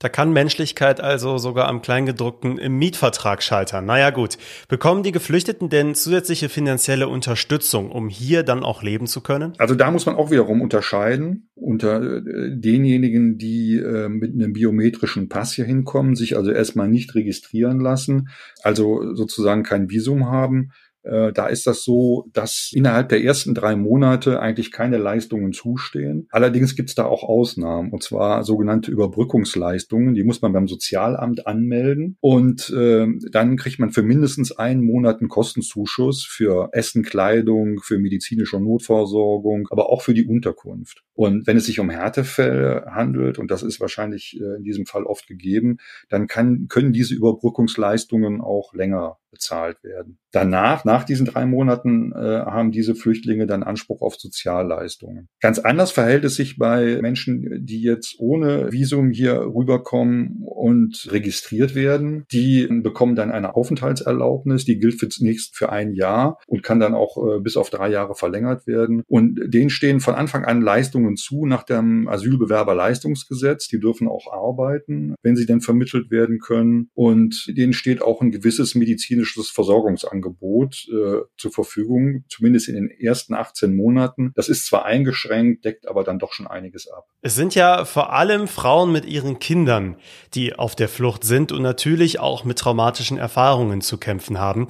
Da 0.00 0.08
kann 0.08 0.32
Menschlichkeit 0.32 1.02
also 1.02 1.36
sogar 1.36 1.68
am 1.68 1.82
Kleingedruckten 1.82 2.56
im 2.56 2.78
Mietvertrag 2.78 3.42
scheitern. 3.42 3.84
Naja 3.84 4.08
gut, 4.08 4.38
bekommen 4.66 5.02
die 5.02 5.12
Geflüchteten 5.12 5.68
denn 5.68 5.94
zusätzliche 5.94 6.48
finanzielle 6.48 7.06
Unterstützung, 7.06 7.92
um 7.92 8.08
hier 8.08 8.42
dann 8.42 8.64
auch 8.64 8.82
leben 8.82 9.06
zu 9.06 9.20
können? 9.20 9.52
Also 9.58 9.74
da 9.74 9.90
muss 9.90 10.06
man 10.06 10.16
auch 10.16 10.30
wiederum 10.30 10.62
unterscheiden 10.62 11.50
unter 11.54 12.00
äh, 12.02 12.22
denjenigen, 12.56 13.36
die 13.36 13.76
äh, 13.76 14.08
mit 14.08 14.32
einem 14.32 14.54
biometrischen 14.54 15.28
Pass 15.28 15.52
hier 15.52 15.66
hinkommen, 15.66 16.16
sich 16.16 16.34
also 16.34 16.50
erstmal 16.50 16.88
nicht 16.88 17.14
registrieren 17.14 17.78
lassen, 17.78 18.30
also 18.62 19.14
sozusagen 19.14 19.64
kein 19.64 19.90
Visum 19.90 20.30
haben 20.30 20.70
da 21.02 21.46
ist 21.46 21.66
das 21.66 21.82
so, 21.82 22.28
dass 22.32 22.70
innerhalb 22.74 23.08
der 23.08 23.22
ersten 23.22 23.54
drei 23.54 23.76
Monate 23.76 24.40
eigentlich 24.40 24.70
keine 24.70 24.98
Leistungen 24.98 25.52
zustehen. 25.52 26.26
Allerdings 26.30 26.76
gibt 26.76 26.90
es 26.90 26.94
da 26.94 27.04
auch 27.04 27.22
Ausnahmen, 27.22 27.90
und 27.90 28.02
zwar 28.02 28.44
sogenannte 28.44 28.90
Überbrückungsleistungen. 28.90 30.14
Die 30.14 30.24
muss 30.24 30.42
man 30.42 30.52
beim 30.52 30.68
Sozialamt 30.68 31.46
anmelden 31.46 32.16
und 32.20 32.70
äh, 32.70 33.06
dann 33.30 33.56
kriegt 33.56 33.78
man 33.78 33.90
für 33.90 34.02
mindestens 34.02 34.52
einen 34.52 34.84
Monat 34.84 35.20
einen 35.20 35.28
Kostenzuschuss 35.28 36.24
für 36.24 36.70
Essen, 36.72 37.02
Kleidung, 37.02 37.80
für 37.80 37.98
medizinische 37.98 38.60
Notversorgung, 38.60 39.68
aber 39.70 39.90
auch 39.90 40.02
für 40.02 40.14
die 40.14 40.26
Unterkunft. 40.26 41.02
Und 41.14 41.46
wenn 41.46 41.56
es 41.56 41.66
sich 41.66 41.80
um 41.80 41.90
Härtefälle 41.90 42.86
handelt, 42.90 43.38
und 43.38 43.50
das 43.50 43.62
ist 43.62 43.80
wahrscheinlich 43.80 44.40
äh, 44.40 44.56
in 44.56 44.64
diesem 44.64 44.86
Fall 44.86 45.04
oft 45.04 45.26
gegeben, 45.26 45.78
dann 46.08 46.26
kann, 46.26 46.66
können 46.68 46.92
diese 46.92 47.14
Überbrückungsleistungen 47.14 48.40
auch 48.40 48.72
länger 48.74 49.18
bezahlt 49.30 49.82
werden. 49.84 50.18
Danach, 50.32 50.84
nach 50.84 51.04
diesen 51.04 51.26
drei 51.26 51.44
Monaten, 51.44 52.12
äh, 52.12 52.16
haben 52.16 52.70
diese 52.70 52.94
Flüchtlinge 52.94 53.46
dann 53.46 53.62
Anspruch 53.62 54.00
auf 54.00 54.14
Sozialleistungen. 54.16 55.28
Ganz 55.40 55.58
anders 55.58 55.90
verhält 55.90 56.24
es 56.24 56.36
sich 56.36 56.56
bei 56.56 57.00
Menschen, 57.02 57.66
die 57.66 57.82
jetzt 57.82 58.16
ohne 58.18 58.70
Visum 58.70 59.10
hier 59.10 59.40
rüberkommen 59.40 60.42
und 60.44 61.08
registriert 61.10 61.74
werden. 61.74 62.24
Die 62.30 62.68
bekommen 62.70 63.16
dann 63.16 63.32
eine 63.32 63.56
Aufenthaltserlaubnis, 63.56 64.64
die 64.64 64.78
gilt 64.78 65.00
für 65.00 65.08
zunächst 65.08 65.56
für 65.56 65.72
ein 65.72 65.94
Jahr 65.94 66.38
und 66.46 66.62
kann 66.62 66.78
dann 66.78 66.94
auch 66.94 67.16
äh, 67.16 67.40
bis 67.40 67.56
auf 67.56 67.70
drei 67.70 67.90
Jahre 67.90 68.14
verlängert 68.14 68.68
werden. 68.68 69.02
Und 69.08 69.40
denen 69.52 69.70
stehen 69.70 69.98
von 69.98 70.14
Anfang 70.14 70.44
an 70.44 70.62
Leistungen 70.62 71.16
zu 71.16 71.44
nach 71.46 71.64
dem 71.64 72.06
Asylbewerberleistungsgesetz. 72.08 73.66
Die 73.66 73.80
dürfen 73.80 74.06
auch 74.06 74.32
arbeiten, 74.32 75.14
wenn 75.22 75.34
sie 75.34 75.46
denn 75.46 75.60
vermittelt 75.60 76.10
werden 76.12 76.38
können. 76.38 76.88
Und 76.94 77.46
denen 77.48 77.72
steht 77.72 78.00
auch 78.00 78.20
ein 78.20 78.30
gewisses 78.30 78.76
medizinisches 78.76 79.50
Versorgungsangebot 79.50 80.19
äh, 80.22 81.22
zur 81.36 81.50
Verfügung, 81.50 82.24
zumindest 82.28 82.68
in 82.68 82.74
den 82.74 82.90
ersten 82.90 83.34
18 83.34 83.74
Monaten. 83.74 84.32
Das 84.34 84.48
ist 84.48 84.66
zwar 84.66 84.84
eingeschränkt, 84.84 85.64
deckt 85.64 85.88
aber 85.88 86.04
dann 86.04 86.18
doch 86.18 86.32
schon 86.32 86.46
einiges 86.46 86.88
ab. 86.88 87.06
Es 87.22 87.34
sind 87.34 87.54
ja 87.54 87.84
vor 87.84 88.12
allem 88.12 88.48
Frauen 88.48 88.92
mit 88.92 89.04
ihren 89.04 89.38
Kindern, 89.38 89.96
die 90.34 90.54
auf 90.54 90.74
der 90.74 90.88
Flucht 90.88 91.24
sind 91.24 91.52
und 91.52 91.62
natürlich 91.62 92.20
auch 92.20 92.44
mit 92.44 92.58
traumatischen 92.58 93.18
Erfahrungen 93.18 93.80
zu 93.80 93.98
kämpfen 93.98 94.38
haben. 94.38 94.66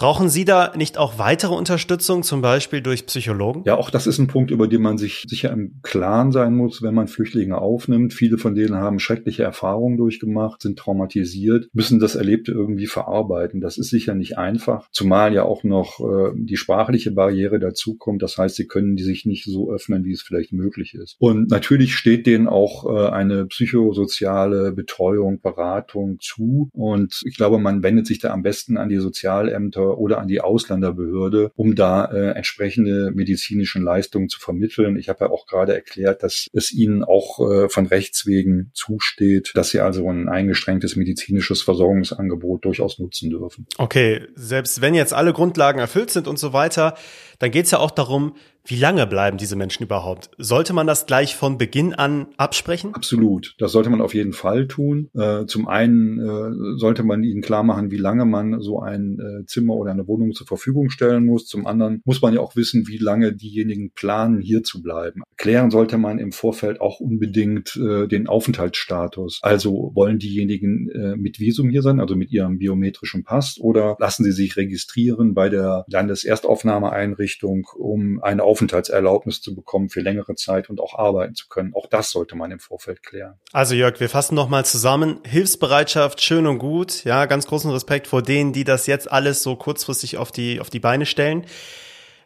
Brauchen 0.00 0.30
Sie 0.30 0.46
da 0.46 0.72
nicht 0.74 0.96
auch 0.96 1.18
weitere 1.18 1.52
Unterstützung, 1.52 2.22
zum 2.22 2.40
Beispiel 2.40 2.80
durch 2.80 3.04
Psychologen? 3.04 3.64
Ja, 3.66 3.76
auch 3.76 3.90
das 3.90 4.06
ist 4.06 4.18
ein 4.18 4.28
Punkt, 4.28 4.50
über 4.50 4.66
den 4.66 4.80
man 4.80 4.96
sich 4.96 5.26
sicher 5.28 5.50
im 5.50 5.74
Klaren 5.82 6.32
sein 6.32 6.56
muss, 6.56 6.80
wenn 6.80 6.94
man 6.94 7.06
Flüchtlinge 7.06 7.58
aufnimmt. 7.58 8.14
Viele 8.14 8.38
von 8.38 8.54
denen 8.54 8.76
haben 8.76 8.98
schreckliche 8.98 9.42
Erfahrungen 9.42 9.98
durchgemacht, 9.98 10.62
sind 10.62 10.78
traumatisiert, 10.78 11.68
müssen 11.74 12.00
das 12.00 12.14
Erlebte 12.14 12.50
irgendwie 12.50 12.86
verarbeiten. 12.86 13.60
Das 13.60 13.76
ist 13.76 13.90
sicher 13.90 14.14
nicht 14.14 14.38
einfach, 14.38 14.88
zumal 14.90 15.34
ja 15.34 15.42
auch 15.42 15.64
noch 15.64 16.00
äh, 16.00 16.32
die 16.34 16.56
sprachliche 16.56 17.10
Barriere 17.10 17.58
dazukommt. 17.58 18.22
Das 18.22 18.38
heißt, 18.38 18.56
sie 18.56 18.66
können 18.66 18.96
die 18.96 19.04
sich 19.04 19.26
nicht 19.26 19.44
so 19.44 19.70
öffnen, 19.70 20.06
wie 20.06 20.12
es 20.12 20.22
vielleicht 20.22 20.54
möglich 20.54 20.94
ist. 20.94 21.16
Und 21.18 21.50
natürlich 21.50 21.94
steht 21.94 22.26
denen 22.26 22.48
auch 22.48 22.86
äh, 22.86 23.10
eine 23.10 23.44
psychosoziale 23.44 24.72
Betreuung, 24.72 25.42
Beratung 25.42 26.16
zu. 26.22 26.70
Und 26.72 27.20
ich 27.26 27.36
glaube, 27.36 27.58
man 27.58 27.82
wendet 27.82 28.06
sich 28.06 28.18
da 28.18 28.30
am 28.30 28.40
besten 28.40 28.78
an 28.78 28.88
die 28.88 28.96
Sozialämter 28.96 29.89
oder 29.98 30.18
an 30.18 30.28
die 30.28 30.40
Ausländerbehörde, 30.40 31.52
um 31.56 31.74
da 31.74 32.04
äh, 32.06 32.30
entsprechende 32.32 33.10
medizinischen 33.14 33.82
Leistungen 33.82 34.28
zu 34.28 34.40
vermitteln. 34.40 34.96
Ich 34.96 35.08
habe 35.08 35.24
ja 35.24 35.30
auch 35.30 35.46
gerade 35.46 35.74
erklärt, 35.74 36.22
dass 36.22 36.48
es 36.52 36.72
ihnen 36.72 37.04
auch 37.04 37.40
äh, 37.40 37.68
von 37.68 37.86
Rechts 37.86 38.26
wegen 38.26 38.70
zusteht, 38.74 39.52
dass 39.54 39.70
sie 39.70 39.80
also 39.80 40.08
ein 40.08 40.28
eingeschränktes 40.28 40.96
medizinisches 40.96 41.62
Versorgungsangebot 41.62 42.64
durchaus 42.64 42.98
nutzen 42.98 43.30
dürfen. 43.30 43.66
Okay, 43.78 44.26
selbst 44.34 44.80
wenn 44.80 44.94
jetzt 44.94 45.12
alle 45.12 45.32
Grundlagen 45.32 45.78
erfüllt 45.78 46.10
sind 46.10 46.28
und 46.28 46.38
so 46.38 46.52
weiter, 46.52 46.94
dann 47.38 47.50
geht 47.50 47.64
es 47.64 47.70
ja 47.70 47.78
auch 47.78 47.90
darum, 47.90 48.34
wie 48.64 48.76
lange 48.76 49.06
bleiben 49.06 49.36
diese 49.36 49.56
Menschen 49.56 49.84
überhaupt? 49.84 50.30
Sollte 50.38 50.72
man 50.72 50.86
das 50.86 51.06
gleich 51.06 51.34
von 51.34 51.58
Beginn 51.58 51.94
an 51.94 52.28
absprechen? 52.36 52.94
Absolut. 52.94 53.54
Das 53.58 53.72
sollte 53.72 53.90
man 53.90 54.00
auf 54.00 54.14
jeden 54.14 54.32
Fall 54.32 54.68
tun. 54.68 55.08
Äh, 55.14 55.46
zum 55.46 55.66
einen 55.66 56.18
äh, 56.18 56.78
sollte 56.78 57.02
man 57.02 57.24
ihnen 57.24 57.42
klar 57.42 57.62
machen, 57.62 57.90
wie 57.90 57.96
lange 57.96 58.24
man 58.24 58.60
so 58.60 58.80
ein 58.80 59.18
äh, 59.18 59.46
Zimmer 59.46 59.74
oder 59.74 59.90
eine 59.90 60.06
Wohnung 60.06 60.32
zur 60.32 60.46
Verfügung 60.46 60.90
stellen 60.90 61.24
muss. 61.24 61.46
Zum 61.46 61.66
anderen 61.66 62.02
muss 62.04 62.22
man 62.22 62.34
ja 62.34 62.40
auch 62.40 62.54
wissen, 62.54 62.86
wie 62.86 62.98
lange 62.98 63.34
diejenigen 63.34 63.92
planen, 63.92 64.40
hier 64.40 64.62
zu 64.62 64.82
bleiben. 64.82 65.22
Klären 65.36 65.70
sollte 65.70 65.98
man 65.98 66.18
im 66.18 66.32
Vorfeld 66.32 66.80
auch 66.80 67.00
unbedingt 67.00 67.74
den 67.76 68.26
Aufenthaltsstatus. 68.26 69.40
Also 69.42 69.92
wollen 69.94 70.18
diejenigen 70.18 71.16
mit 71.16 71.40
Visum 71.40 71.70
hier 71.70 71.82
sein, 71.82 71.98
also 71.98 72.14
mit 72.14 72.30
ihrem 72.30 72.58
biometrischen 72.58 73.24
Pass, 73.24 73.56
oder 73.58 73.96
lassen 73.98 74.24
sie 74.24 74.32
sich 74.32 74.56
registrieren 74.56 75.32
bei 75.34 75.48
der 75.48 75.84
Landeserstaufnahmeeinrichtung, 75.88 77.66
um 77.74 78.22
eine 78.22 78.44
Aufenthaltserlaubnis 78.50 79.40
zu 79.40 79.54
bekommen 79.54 79.90
für 79.90 80.00
längere 80.00 80.34
Zeit 80.34 80.68
und 80.68 80.80
auch 80.80 80.98
arbeiten 80.98 81.36
zu 81.36 81.46
können. 81.48 81.72
Auch 81.72 81.86
das 81.86 82.10
sollte 82.10 82.34
man 82.34 82.50
im 82.50 82.58
Vorfeld 82.58 83.04
klären. 83.04 83.38
Also 83.52 83.76
Jörg, 83.76 84.00
wir 84.00 84.08
fassen 84.08 84.34
nochmal 84.34 84.64
zusammen. 84.64 85.20
Hilfsbereitschaft, 85.24 86.20
schön 86.20 86.48
und 86.48 86.58
gut. 86.58 87.04
Ja, 87.04 87.26
ganz 87.26 87.46
großen 87.46 87.70
Respekt 87.70 88.08
vor 88.08 88.22
denen, 88.22 88.52
die 88.52 88.64
das 88.64 88.88
jetzt 88.88 89.10
alles 89.10 89.44
so 89.44 89.54
kurzfristig 89.54 90.18
auf 90.18 90.32
die, 90.32 90.58
auf 90.58 90.68
die 90.68 90.80
Beine 90.80 91.06
stellen. 91.06 91.46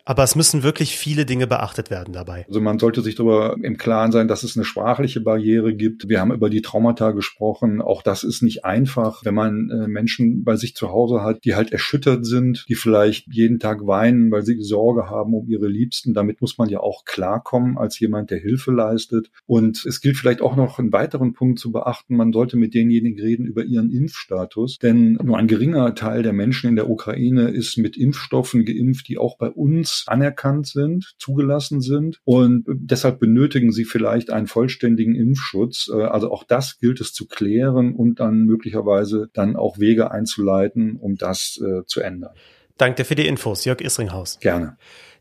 Aber 0.06 0.22
es 0.22 0.36
müssen 0.36 0.62
wirklich 0.62 0.96
viele 0.96 1.24
Dinge 1.24 1.46
beachtet 1.46 1.90
werden 1.90 2.12
dabei. 2.12 2.44
Also 2.46 2.60
man 2.60 2.78
sollte 2.78 3.00
sich 3.00 3.14
darüber 3.14 3.56
im 3.62 3.78
Klaren 3.78 4.12
sein, 4.12 4.28
dass 4.28 4.42
es 4.42 4.54
eine 4.54 4.64
sprachliche 4.64 5.22
Barriere 5.22 5.74
gibt. 5.74 6.08
Wir 6.08 6.20
haben 6.20 6.32
über 6.32 6.50
die 6.50 6.60
Traumata 6.60 7.12
gesprochen. 7.12 7.80
Auch 7.80 8.02
das 8.02 8.22
ist 8.22 8.42
nicht 8.42 8.66
einfach, 8.66 9.24
wenn 9.24 9.34
man 9.34 9.70
äh, 9.70 9.88
Menschen 9.88 10.44
bei 10.44 10.56
sich 10.56 10.74
zu 10.74 10.90
Hause 10.90 11.22
hat, 11.22 11.44
die 11.44 11.54
halt 11.54 11.72
erschüttert 11.72 12.26
sind, 12.26 12.66
die 12.68 12.74
vielleicht 12.74 13.32
jeden 13.32 13.58
Tag 13.58 13.86
weinen, 13.86 14.30
weil 14.30 14.42
sie 14.42 14.60
Sorge 14.60 15.08
haben 15.08 15.32
um 15.32 15.48
ihre 15.48 15.68
Liebsten. 15.68 16.12
Damit 16.12 16.42
muss 16.42 16.58
man 16.58 16.68
ja 16.68 16.80
auch 16.80 17.04
klarkommen 17.06 17.78
als 17.78 17.98
jemand, 17.98 18.30
der 18.30 18.38
Hilfe 18.38 18.72
leistet. 18.72 19.30
Und 19.46 19.86
es 19.86 20.02
gilt 20.02 20.18
vielleicht 20.18 20.42
auch 20.42 20.54
noch 20.54 20.78
einen 20.78 20.92
weiteren 20.92 21.32
Punkt 21.32 21.58
zu 21.58 21.72
beachten. 21.72 22.16
Man 22.16 22.32
sollte 22.32 22.58
mit 22.58 22.74
denjenigen 22.74 23.18
reden 23.18 23.46
über 23.46 23.64
ihren 23.64 23.90
Impfstatus. 23.90 24.78
Denn 24.78 25.14
nur 25.22 25.38
ein 25.38 25.48
geringer 25.48 25.94
Teil 25.94 26.22
der 26.22 26.34
Menschen 26.34 26.68
in 26.68 26.76
der 26.76 26.90
Ukraine 26.90 27.48
ist 27.48 27.78
mit 27.78 27.96
Impfstoffen 27.96 28.66
geimpft, 28.66 29.08
die 29.08 29.16
auch 29.16 29.38
bei 29.38 29.48
uns 29.48 29.93
anerkannt 30.06 30.66
sind, 30.66 31.14
zugelassen 31.18 31.80
sind 31.80 32.20
und 32.24 32.64
deshalb 32.66 33.20
benötigen 33.20 33.72
sie 33.72 33.84
vielleicht 33.84 34.30
einen 34.30 34.46
vollständigen 34.46 35.14
Impfschutz. 35.14 35.90
Äh, 35.92 36.02
also 36.02 36.30
auch 36.30 36.44
das 36.44 36.78
gilt 36.78 37.00
es 37.00 37.12
zu 37.12 37.26
klären 37.26 37.94
und 37.94 38.20
dann 38.20 38.44
möglicherweise 38.44 39.28
dann 39.32 39.56
auch 39.56 39.78
Wege 39.78 40.10
einzuleiten, 40.10 40.96
um 40.96 41.16
das 41.16 41.60
äh, 41.62 41.84
zu 41.86 42.00
ändern. 42.00 42.34
Danke 42.76 43.04
für 43.04 43.14
die 43.14 43.26
Infos, 43.26 43.64
Jörg 43.64 43.80
Isringhaus. 43.80 44.38
Gerne. 44.40 44.76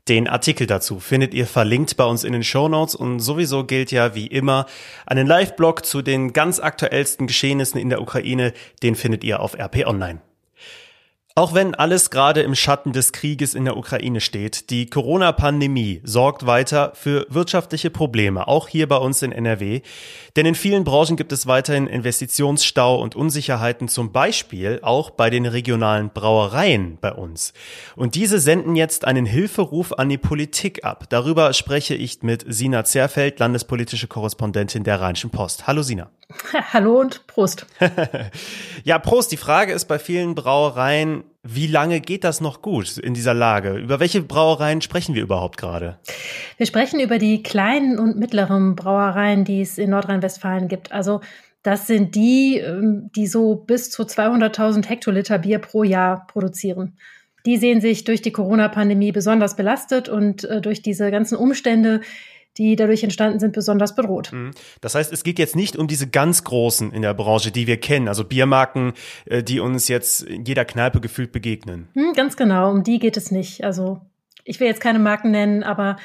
Den 0.09 0.27
Artikel 0.27 0.67
dazu 0.67 0.99
findet 0.99 1.33
ihr 1.33 1.47
verlinkt 1.47 1.95
bei 1.95 2.03
uns 2.03 2.25
in 2.25 2.33
den 2.33 2.43
Show 2.43 2.67
Notes 2.67 2.93
und 2.93 3.21
sowieso 3.21 3.63
gilt 3.63 3.89
ja 3.91 4.15
wie 4.15 4.27
immer 4.27 4.65
einen 5.05 5.27
Live-Blog 5.27 5.85
zu 5.85 6.01
den 6.01 6.33
ganz 6.33 6.59
aktuellsten 6.59 7.25
Geschehnissen 7.25 7.79
in 7.79 7.89
der 7.89 8.01
Ukraine, 8.01 8.51
den 8.81 8.95
findet 8.95 9.23
ihr 9.23 9.39
auf 9.39 9.57
RP 9.57 9.85
Online. 9.87 10.19
Auch 11.35 11.55
wenn 11.55 11.73
alles 11.73 12.11
gerade 12.11 12.43
im 12.43 12.53
Schatten 12.53 12.93
des 12.93 13.11
Krieges 13.11 13.55
in 13.55 13.65
der 13.65 13.75
Ukraine 13.75 14.21
steht, 14.21 14.69
die 14.69 14.85
Corona-Pandemie 14.85 15.99
sorgt 16.03 16.45
weiter 16.45 16.91
für 16.93 17.25
wirtschaftliche 17.27 17.89
Probleme, 17.89 18.47
auch 18.47 18.67
hier 18.67 18.87
bei 18.87 18.97
uns 18.97 19.23
in 19.23 19.31
NRW. 19.31 19.81
Denn 20.35 20.45
in 20.45 20.53
vielen 20.53 20.83
Branchen 20.83 21.15
gibt 21.15 21.31
es 21.31 21.47
weiterhin 21.47 21.87
Investitionsstau 21.87 23.01
und 23.01 23.15
Unsicherheiten, 23.15 23.87
zum 23.87 24.11
Beispiel 24.11 24.77
auch 24.83 25.09
bei 25.09 25.31
den 25.31 25.47
regionalen 25.47 26.11
Brauereien 26.11 26.99
bei 27.01 27.11
uns. 27.11 27.53
Und 27.95 28.13
diese 28.13 28.37
senden 28.37 28.75
jetzt 28.75 29.03
einen 29.05 29.25
Hilferuf 29.25 29.91
an 29.93 30.09
die 30.09 30.19
Politik 30.19 30.85
ab. 30.85 31.05
Darüber 31.09 31.51
spreche 31.53 31.95
ich 31.95 32.21
mit 32.21 32.45
Sina 32.47 32.85
Zerfeld, 32.85 33.39
landespolitische 33.39 34.05
Korrespondentin 34.05 34.83
der 34.83 35.01
Rheinischen 35.01 35.31
Post. 35.31 35.65
Hallo 35.65 35.81
Sina. 35.81 36.11
Hallo 36.73 36.99
und 36.99 37.27
Prost. 37.27 37.65
ja, 38.83 38.99
Prost. 38.99 39.31
Die 39.31 39.37
Frage 39.37 39.73
ist 39.73 39.85
bei 39.85 39.99
vielen 39.99 40.35
Brauereien, 40.35 41.23
wie 41.43 41.67
lange 41.67 41.99
geht 41.99 42.23
das 42.23 42.41
noch 42.41 42.61
gut 42.61 42.97
in 42.97 43.13
dieser 43.13 43.33
Lage? 43.33 43.73
Über 43.73 43.99
welche 43.99 44.21
Brauereien 44.21 44.81
sprechen 44.81 45.15
wir 45.15 45.23
überhaupt 45.23 45.57
gerade? 45.57 45.97
Wir 46.57 46.65
sprechen 46.65 46.99
über 46.99 47.17
die 47.17 47.43
kleinen 47.43 47.99
und 47.99 48.17
mittleren 48.17 48.75
Brauereien, 48.75 49.43
die 49.43 49.61
es 49.61 49.77
in 49.77 49.89
Nordrhein-Westfalen 49.89 50.67
gibt. 50.67 50.91
Also 50.91 51.21
das 51.63 51.87
sind 51.87 52.15
die, 52.15 52.57
ähm, 52.57 53.09
die 53.15 53.27
so 53.27 53.55
bis 53.55 53.89
zu 53.89 54.03
200.000 54.03 54.87
Hektoliter 54.87 55.39
Bier 55.39 55.59
pro 55.59 55.83
Jahr 55.83 56.27
produzieren. 56.27 56.97
Die 57.45 57.57
sehen 57.57 57.81
sich 57.81 58.05
durch 58.05 58.21
die 58.21 58.31
Corona-Pandemie 58.31 59.11
besonders 59.11 59.55
belastet 59.55 60.07
und 60.07 60.45
äh, 60.45 60.61
durch 60.61 60.81
diese 60.81 61.11
ganzen 61.11 61.37
Umstände 61.37 61.99
die 62.57 62.75
dadurch 62.75 63.03
entstanden 63.03 63.39
sind, 63.39 63.53
besonders 63.53 63.95
bedroht. 63.95 64.31
Mhm. 64.31 64.51
Das 64.81 64.95
heißt, 64.95 65.11
es 65.11 65.23
geht 65.23 65.39
jetzt 65.39 65.55
nicht 65.55 65.75
um 65.75 65.87
diese 65.87 66.07
ganz 66.07 66.43
großen 66.43 66.91
in 66.91 67.01
der 67.01 67.13
Branche, 67.13 67.51
die 67.51 67.67
wir 67.67 67.77
kennen, 67.77 68.07
also 68.07 68.23
Biermarken, 68.23 68.93
äh, 69.25 69.43
die 69.43 69.59
uns 69.59 69.87
jetzt 69.87 70.23
in 70.23 70.45
jeder 70.45 70.65
Kneipe 70.65 71.01
gefühlt 71.01 71.31
begegnen. 71.31 71.87
Hm, 71.93 72.13
ganz 72.13 72.37
genau, 72.37 72.71
um 72.71 72.83
die 72.83 72.99
geht 72.99 73.17
es 73.17 73.31
nicht. 73.31 73.63
Also 73.63 74.01
ich 74.45 74.59
will 74.59 74.67
jetzt 74.67 74.81
keine 74.81 74.99
Marken 74.99 75.31
nennen, 75.31 75.63
aber 75.63 75.97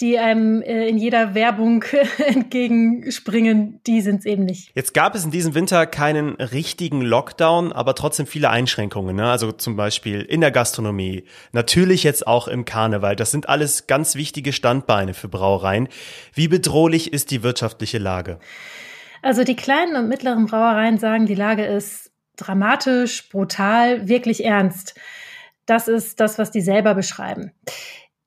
die 0.00 0.18
einem 0.18 0.60
äh, 0.62 0.88
in 0.88 0.98
jeder 0.98 1.34
Werbung 1.34 1.84
entgegenspringen, 2.26 3.80
die 3.86 4.00
sind 4.00 4.20
es 4.20 4.26
eben 4.26 4.44
nicht. 4.44 4.72
Jetzt 4.74 4.94
gab 4.94 5.14
es 5.14 5.24
in 5.24 5.30
diesem 5.30 5.54
Winter 5.54 5.86
keinen 5.86 6.34
richtigen 6.34 7.00
Lockdown, 7.00 7.72
aber 7.72 7.94
trotzdem 7.94 8.26
viele 8.26 8.50
Einschränkungen. 8.50 9.14
Ne? 9.14 9.30
Also 9.30 9.52
zum 9.52 9.76
Beispiel 9.76 10.22
in 10.22 10.40
der 10.40 10.50
Gastronomie, 10.50 11.24
natürlich 11.52 12.02
jetzt 12.02 12.26
auch 12.26 12.48
im 12.48 12.64
Karneval. 12.64 13.14
Das 13.14 13.30
sind 13.30 13.48
alles 13.48 13.86
ganz 13.86 14.16
wichtige 14.16 14.52
Standbeine 14.52 15.14
für 15.14 15.28
Brauereien. 15.28 15.88
Wie 16.32 16.48
bedrohlich 16.48 17.12
ist 17.12 17.30
die 17.30 17.42
wirtschaftliche 17.42 17.98
Lage? 17.98 18.40
Also 19.22 19.44
die 19.44 19.56
kleinen 19.56 19.96
und 19.96 20.08
mittleren 20.08 20.46
Brauereien 20.46 20.98
sagen, 20.98 21.26
die 21.26 21.34
Lage 21.34 21.64
ist 21.64 22.10
dramatisch, 22.36 23.28
brutal, 23.30 24.08
wirklich 24.08 24.44
ernst. 24.44 24.94
Das 25.66 25.88
ist 25.88 26.20
das, 26.20 26.38
was 26.38 26.50
die 26.50 26.60
selber 26.60 26.94
beschreiben. 26.94 27.52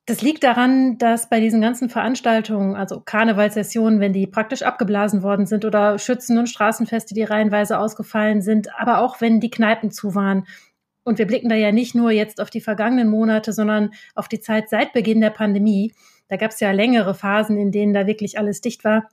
Das 0.06 0.22
liegt 0.22 0.42
daran, 0.42 0.96
dass 0.96 1.28
bei 1.28 1.38
diesen 1.38 1.60
ganzen 1.60 1.90
Veranstaltungen, 1.90 2.76
also 2.76 3.00
Karnevalssessionen, 3.00 4.00
wenn 4.00 4.14
die 4.14 4.26
praktisch 4.26 4.62
abgeblasen 4.62 5.22
worden 5.22 5.44
sind 5.44 5.66
oder 5.66 5.98
Schützen- 5.98 6.38
und 6.38 6.48
Straßenfeste, 6.48 7.12
die 7.12 7.24
reihenweise 7.24 7.78
ausgefallen 7.78 8.40
sind, 8.40 8.74
aber 8.80 9.00
auch 9.00 9.20
wenn 9.20 9.38
die 9.38 9.50
Kneipen 9.50 9.90
zu 9.90 10.14
waren. 10.14 10.46
Und 11.04 11.18
wir 11.18 11.26
blicken 11.26 11.50
da 11.50 11.56
ja 11.56 11.72
nicht 11.72 11.94
nur 11.94 12.10
jetzt 12.10 12.40
auf 12.40 12.48
die 12.48 12.62
vergangenen 12.62 13.10
Monate, 13.10 13.52
sondern 13.52 13.90
auf 14.14 14.28
die 14.28 14.40
Zeit 14.40 14.70
seit 14.70 14.94
Beginn 14.94 15.20
der 15.20 15.28
Pandemie. 15.28 15.92
Da 16.28 16.36
gab 16.36 16.52
es 16.52 16.60
ja 16.60 16.70
längere 16.70 17.14
Phasen, 17.14 17.58
in 17.58 17.70
denen 17.70 17.92
da 17.92 18.06
wirklich 18.06 18.38
alles 18.38 18.62
dicht 18.62 18.84
war. 18.84 19.10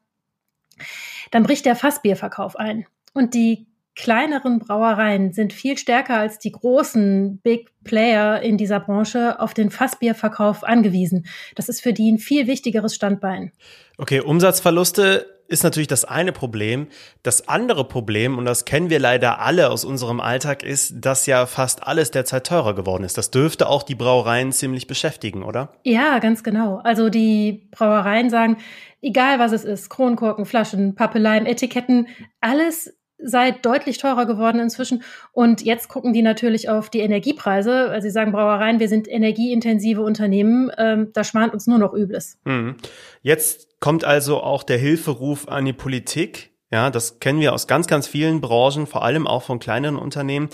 Dann 1.32 1.44
bricht 1.44 1.66
der 1.66 1.76
Fassbierverkauf 1.76 2.56
ein. 2.56 2.86
Und 3.14 3.34
die 3.34 3.68
kleineren 3.96 4.60
Brauereien 4.60 5.32
sind 5.34 5.54
viel 5.54 5.78
stärker 5.78 6.18
als 6.18 6.38
die 6.38 6.52
großen 6.52 7.40
Big 7.42 7.72
Player 7.84 8.42
in 8.42 8.58
dieser 8.58 8.80
Branche 8.80 9.40
auf 9.40 9.54
den 9.54 9.72
Fassbierverkauf 9.72 10.64
angewiesen. 10.64 11.26
Das 11.56 11.70
ist 11.70 11.82
für 11.82 11.94
die 11.94 12.12
ein 12.12 12.18
viel 12.18 12.48
wichtigeres 12.48 12.94
Standbein. 12.94 13.52
Okay, 13.98 14.20
Umsatzverluste 14.20 15.36
ist 15.48 15.64
natürlich 15.64 15.88
das 15.88 16.06
eine 16.06 16.32
Problem. 16.32 16.88
Das 17.24 17.48
andere 17.48 17.88
Problem, 17.88 18.38
und 18.38 18.46
das 18.46 18.66
kennen 18.66 18.90
wir 18.90 19.00
leider 19.00 19.40
alle 19.40 19.70
aus 19.70 19.86
unserem 19.86 20.20
Alltag, 20.20 20.64
ist, 20.64 20.96
dass 20.98 21.26
ja 21.28 21.46
fast 21.46 21.86
alles 21.86 22.12
derzeit 22.12 22.48
teurer 22.48 22.74
geworden 22.74 23.04
ist. 23.04 23.18
Das 23.18 23.32
dürfte 23.32 23.70
auch 23.70 23.84
die 23.84 23.96
Brauereien 23.96 24.52
ziemlich 24.52 24.88
beschäftigen, 24.88 25.44
oder? 25.44 25.74
Ja, 25.84 26.20
ganz 26.20 26.44
genau. 26.44 26.82
Also 26.84 27.10
die 27.10 27.70
Brauereien 27.72 28.30
sagen, 28.30 28.58
egal 29.02 29.40
was 29.40 29.52
es 29.52 29.64
ist, 29.64 29.90
Kronkorken, 29.90 30.46
Flaschen, 30.46 30.96
Pappeleien, 30.96 31.46
Etiketten, 31.46 32.08
alles 32.42 32.98
sei 33.18 33.52
deutlich 33.52 33.98
teurer 33.98 34.26
geworden 34.26 34.60
inzwischen. 34.60 35.04
Und 35.32 35.62
jetzt 35.62 35.88
gucken 35.88 36.14
die 36.14 36.22
natürlich 36.22 36.70
auf 36.70 36.90
die 36.90 37.00
Energiepreise. 37.00 37.90
Also 37.90 38.08
sie 38.08 38.12
sagen 38.12 38.32
Brauereien, 38.32 38.80
wir 38.80 38.90
sind 38.90 39.08
energieintensive 39.08 40.02
Unternehmen, 40.02 40.72
ähm, 40.78 41.12
da 41.14 41.24
schmart 41.24 41.54
uns 41.54 41.68
nur 41.68 41.78
noch 41.78 41.94
Übles. 41.94 42.38
Hm. 42.46 42.76
Jetzt 43.22 43.80
kommt 43.80 44.04
also 44.04 44.42
auch 44.42 44.64
der 44.64 44.78
Hilferuf 44.78 45.48
an 45.48 45.66
die 45.66 45.74
Politik. 45.74 46.52
Ja, 46.72 46.90
das 46.90 47.20
kennen 47.20 47.40
wir 47.40 47.54
aus 47.54 47.68
ganz, 47.68 47.88
ganz 47.88 48.08
vielen 48.08 48.42
Branchen, 48.42 48.88
vor 48.88 49.04
allem 49.04 49.28
auch 49.28 49.44
von 49.44 49.60
kleineren 49.60 49.98
Unternehmen. 49.98 50.50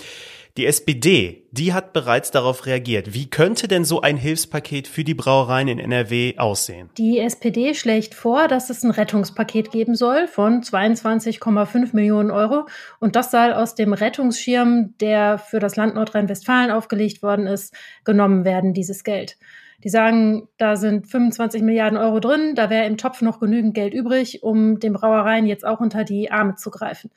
Die 0.58 0.66
SPD, 0.66 1.48
die 1.50 1.72
hat 1.72 1.94
bereits 1.94 2.30
darauf 2.30 2.66
reagiert. 2.66 3.14
Wie 3.14 3.30
könnte 3.30 3.68
denn 3.68 3.86
so 3.86 4.02
ein 4.02 4.18
Hilfspaket 4.18 4.86
für 4.86 5.02
die 5.02 5.14
Brauereien 5.14 5.66
in 5.66 5.78
NRW 5.78 6.36
aussehen? 6.36 6.90
Die 6.98 7.20
SPD 7.20 7.72
schlägt 7.72 8.14
vor, 8.14 8.48
dass 8.48 8.68
es 8.68 8.82
ein 8.82 8.90
Rettungspaket 8.90 9.70
geben 9.70 9.94
soll 9.94 10.28
von 10.28 10.60
22,5 10.60 11.96
Millionen 11.96 12.30
Euro. 12.30 12.66
Und 13.00 13.16
das 13.16 13.30
soll 13.30 13.54
aus 13.54 13.74
dem 13.74 13.94
Rettungsschirm, 13.94 14.92
der 15.00 15.38
für 15.38 15.58
das 15.58 15.76
Land 15.76 15.94
Nordrhein-Westfalen 15.94 16.70
aufgelegt 16.70 17.22
worden 17.22 17.46
ist, 17.46 17.74
genommen 18.04 18.44
werden, 18.44 18.74
dieses 18.74 19.04
Geld. 19.04 19.38
Die 19.84 19.88
sagen, 19.88 20.48
da 20.58 20.76
sind 20.76 21.08
25 21.08 21.62
Milliarden 21.62 21.98
Euro 21.98 22.20
drin, 22.20 22.54
da 22.54 22.68
wäre 22.68 22.86
im 22.86 22.98
Topf 22.98 23.22
noch 23.22 23.40
genügend 23.40 23.72
Geld 23.72 23.94
übrig, 23.94 24.42
um 24.42 24.78
den 24.78 24.92
Brauereien 24.92 25.46
jetzt 25.46 25.64
auch 25.64 25.80
unter 25.80 26.04
die 26.04 26.30
Arme 26.30 26.56
zu 26.56 26.70
greifen. 26.70 27.10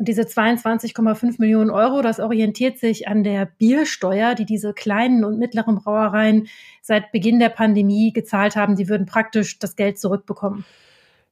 Und 0.00 0.08
diese 0.08 0.22
22,5 0.22 1.34
Millionen 1.36 1.68
Euro, 1.68 2.00
das 2.00 2.20
orientiert 2.20 2.78
sich 2.78 3.06
an 3.06 3.22
der 3.22 3.44
Biersteuer, 3.44 4.34
die 4.34 4.46
diese 4.46 4.72
kleinen 4.72 5.24
und 5.24 5.38
mittleren 5.38 5.74
Brauereien 5.74 6.48
seit 6.80 7.12
Beginn 7.12 7.38
der 7.38 7.50
Pandemie 7.50 8.10
gezahlt 8.10 8.56
haben. 8.56 8.76
Die 8.76 8.88
würden 8.88 9.04
praktisch 9.04 9.58
das 9.58 9.76
Geld 9.76 9.98
zurückbekommen. 9.98 10.64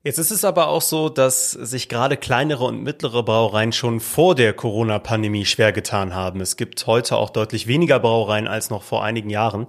Jetzt 0.05 0.19
ist 0.19 0.31
es 0.31 0.45
aber 0.45 0.69
auch 0.69 0.83
so, 0.83 1.09
dass 1.09 1.53
sich 1.53 1.89
gerade 1.89 2.19
kleinere 2.19 2.65
und 2.65 2.83
mittlere 2.83 3.23
Brauereien 3.23 3.73
schon 3.73 4.01
vor 4.01 4.35
der 4.35 4.53
Corona-Pandemie 4.53 5.47
schwer 5.47 5.73
getan 5.73 6.15
haben. 6.15 6.43
Es 6.43 6.59
gibt 6.59 6.87
heute 6.87 7.17
auch 7.17 7.31
deutlich 7.31 7.69
weniger 7.69 7.99
Brauereien 7.99 8.47
als 8.47 8.69
noch 8.69 8.83
vor 8.83 9.03
einigen 9.03 9.31
Jahren. 9.31 9.67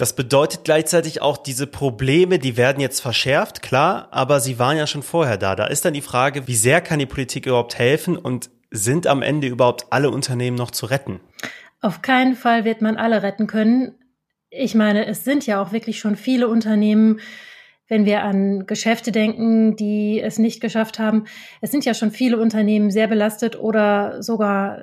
Das 0.00 0.14
bedeutet 0.14 0.64
gleichzeitig 0.64 1.20
auch, 1.20 1.36
diese 1.36 1.66
Probleme, 1.66 2.38
die 2.38 2.56
werden 2.56 2.80
jetzt 2.80 3.00
verschärft, 3.00 3.60
klar, 3.60 4.08
aber 4.12 4.40
sie 4.40 4.58
waren 4.58 4.78
ja 4.78 4.86
schon 4.86 5.02
vorher 5.02 5.36
da. 5.36 5.54
Da 5.54 5.66
ist 5.66 5.84
dann 5.84 5.92
die 5.92 6.00
Frage, 6.00 6.48
wie 6.48 6.54
sehr 6.54 6.80
kann 6.80 6.98
die 6.98 7.04
Politik 7.04 7.44
überhaupt 7.44 7.78
helfen 7.78 8.16
und 8.16 8.48
sind 8.70 9.06
am 9.06 9.20
Ende 9.20 9.46
überhaupt 9.46 9.88
alle 9.90 10.08
Unternehmen 10.08 10.56
noch 10.56 10.70
zu 10.70 10.86
retten? 10.86 11.20
Auf 11.82 12.00
keinen 12.00 12.34
Fall 12.34 12.64
wird 12.64 12.80
man 12.80 12.96
alle 12.96 13.22
retten 13.22 13.46
können. 13.46 13.92
Ich 14.48 14.74
meine, 14.74 15.04
es 15.04 15.24
sind 15.24 15.46
ja 15.46 15.62
auch 15.62 15.70
wirklich 15.70 15.98
schon 15.98 16.16
viele 16.16 16.48
Unternehmen, 16.48 17.20
wenn 17.86 18.06
wir 18.06 18.22
an 18.22 18.66
Geschäfte 18.66 19.12
denken, 19.12 19.76
die 19.76 20.18
es 20.18 20.38
nicht 20.38 20.62
geschafft 20.62 20.98
haben. 20.98 21.26
Es 21.60 21.72
sind 21.72 21.84
ja 21.84 21.92
schon 21.92 22.10
viele 22.10 22.40
Unternehmen 22.40 22.90
sehr 22.90 23.06
belastet 23.06 23.60
oder 23.60 24.22
sogar 24.22 24.78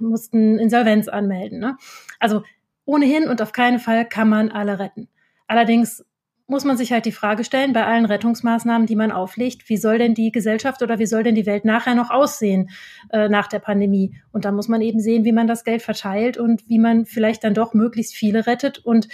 mussten 0.00 0.58
Insolvenz 0.58 1.06
anmelden. 1.06 1.60
Ne? 1.60 1.76
Also 2.18 2.42
ohnehin 2.90 3.28
und 3.28 3.40
auf 3.40 3.52
keinen 3.52 3.78
Fall 3.78 4.04
kann 4.04 4.28
man 4.28 4.50
alle 4.50 4.80
retten. 4.80 5.08
Allerdings 5.46 6.04
muss 6.48 6.64
man 6.64 6.76
sich 6.76 6.90
halt 6.90 7.06
die 7.06 7.12
Frage 7.12 7.44
stellen, 7.44 7.72
bei 7.72 7.86
allen 7.86 8.04
Rettungsmaßnahmen, 8.04 8.88
die 8.88 8.96
man 8.96 9.12
auflegt, 9.12 9.68
wie 9.68 9.76
soll 9.76 9.98
denn 9.98 10.14
die 10.14 10.32
Gesellschaft 10.32 10.82
oder 10.82 10.98
wie 10.98 11.06
soll 11.06 11.22
denn 11.22 11.36
die 11.36 11.46
Welt 11.46 11.64
nachher 11.64 11.94
noch 11.94 12.10
aussehen 12.10 12.70
äh, 13.12 13.28
nach 13.28 13.46
der 13.46 13.60
Pandemie? 13.60 14.16
Und 14.32 14.44
da 14.44 14.50
muss 14.50 14.66
man 14.66 14.80
eben 14.80 14.98
sehen, 14.98 15.24
wie 15.24 15.30
man 15.30 15.46
das 15.46 15.62
Geld 15.62 15.82
verteilt 15.82 16.36
und 16.36 16.68
wie 16.68 16.80
man 16.80 17.06
vielleicht 17.06 17.44
dann 17.44 17.54
doch 17.54 17.72
möglichst 17.72 18.16
viele 18.16 18.48
rettet. 18.48 18.78
Und 18.78 19.06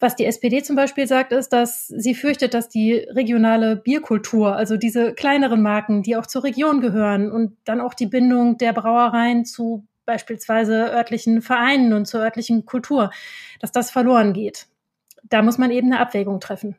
was 0.00 0.16
die 0.16 0.24
SPD 0.24 0.60
zum 0.64 0.74
Beispiel 0.74 1.06
sagt, 1.06 1.30
ist, 1.30 1.52
dass 1.52 1.86
sie 1.86 2.16
fürchtet, 2.16 2.54
dass 2.54 2.68
die 2.68 2.94
regionale 2.94 3.76
Bierkultur, 3.76 4.56
also 4.56 4.76
diese 4.76 5.14
kleineren 5.14 5.62
Marken, 5.62 6.02
die 6.02 6.16
auch 6.16 6.26
zur 6.26 6.42
Region 6.42 6.80
gehören 6.80 7.30
und 7.30 7.56
dann 7.64 7.80
auch 7.80 7.94
die 7.94 8.06
Bindung 8.06 8.58
der 8.58 8.72
Brauereien 8.72 9.44
zu 9.44 9.86
beispielsweise 10.10 10.90
örtlichen 10.92 11.40
Vereinen 11.40 11.92
und 11.92 12.06
zur 12.06 12.20
örtlichen 12.20 12.66
Kultur, 12.66 13.12
dass 13.60 13.70
das 13.70 13.92
verloren 13.92 14.32
geht. 14.32 14.66
Da 15.22 15.40
muss 15.40 15.56
man 15.56 15.70
eben 15.70 15.92
eine 15.92 16.00
Abwägung 16.00 16.40
treffen. 16.40 16.74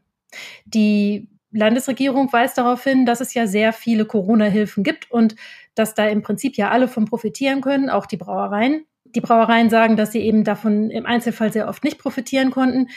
Die 0.65 1.29
Landesregierung 1.51 2.31
weist 2.33 2.57
darauf 2.57 2.83
hin, 2.83 3.05
dass 3.05 3.21
es 3.21 3.33
ja 3.33 3.47
sehr 3.47 3.71
viele 3.71 4.03
Corona-Hilfen 4.03 4.83
gibt 4.83 5.09
und 5.09 5.37
dass 5.75 5.93
da 5.93 6.07
im 6.07 6.21
Prinzip 6.21 6.57
ja 6.57 6.71
alle 6.71 6.89
von 6.89 7.05
profitieren 7.05 7.61
können, 7.61 7.89
auch 7.89 8.05
die 8.05 8.17
Brauereien. 8.17 8.85
Die 9.05 9.21
Brauereien 9.21 9.69
sagen, 9.69 9.95
dass 9.95 10.11
sie 10.11 10.19
eben 10.19 10.43
davon 10.43 10.89
im 10.89 11.05
Einzelfall 11.05 11.53
sehr 11.53 11.69
oft 11.69 11.85
nicht 11.85 11.99
profitieren 11.99 12.51
konnten 12.51 12.89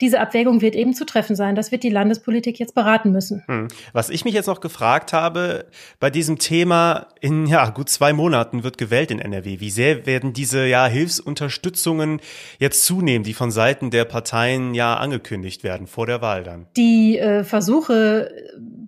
diese 0.00 0.20
Abwägung 0.20 0.60
wird 0.60 0.76
eben 0.76 0.94
zu 0.94 1.04
treffen 1.04 1.34
sein. 1.34 1.54
Das 1.54 1.72
wird 1.72 1.82
die 1.82 1.90
Landespolitik 1.90 2.58
jetzt 2.58 2.74
beraten 2.74 3.10
müssen. 3.10 3.42
Hm. 3.46 3.68
Was 3.92 4.10
ich 4.10 4.24
mich 4.24 4.34
jetzt 4.34 4.46
noch 4.46 4.60
gefragt 4.60 5.12
habe, 5.12 5.66
bei 5.98 6.10
diesem 6.10 6.38
Thema, 6.38 7.08
in 7.20 7.46
ja, 7.46 7.70
gut 7.70 7.88
zwei 7.88 8.12
Monaten 8.12 8.62
wird 8.62 8.78
gewählt 8.78 9.10
in 9.10 9.18
NRW. 9.18 9.60
Wie 9.60 9.70
sehr 9.70 10.06
werden 10.06 10.32
diese 10.32 10.66
ja, 10.66 10.86
Hilfsunterstützungen 10.86 12.20
jetzt 12.58 12.84
zunehmen, 12.84 13.24
die 13.24 13.34
von 13.34 13.50
Seiten 13.50 13.90
der 13.90 14.04
Parteien 14.04 14.74
ja 14.74 14.96
angekündigt 14.96 15.64
werden 15.64 15.86
vor 15.86 16.06
der 16.06 16.22
Wahl 16.22 16.44
dann? 16.44 16.66
Die 16.76 17.18
äh, 17.18 17.42
Versuche, 17.42 18.30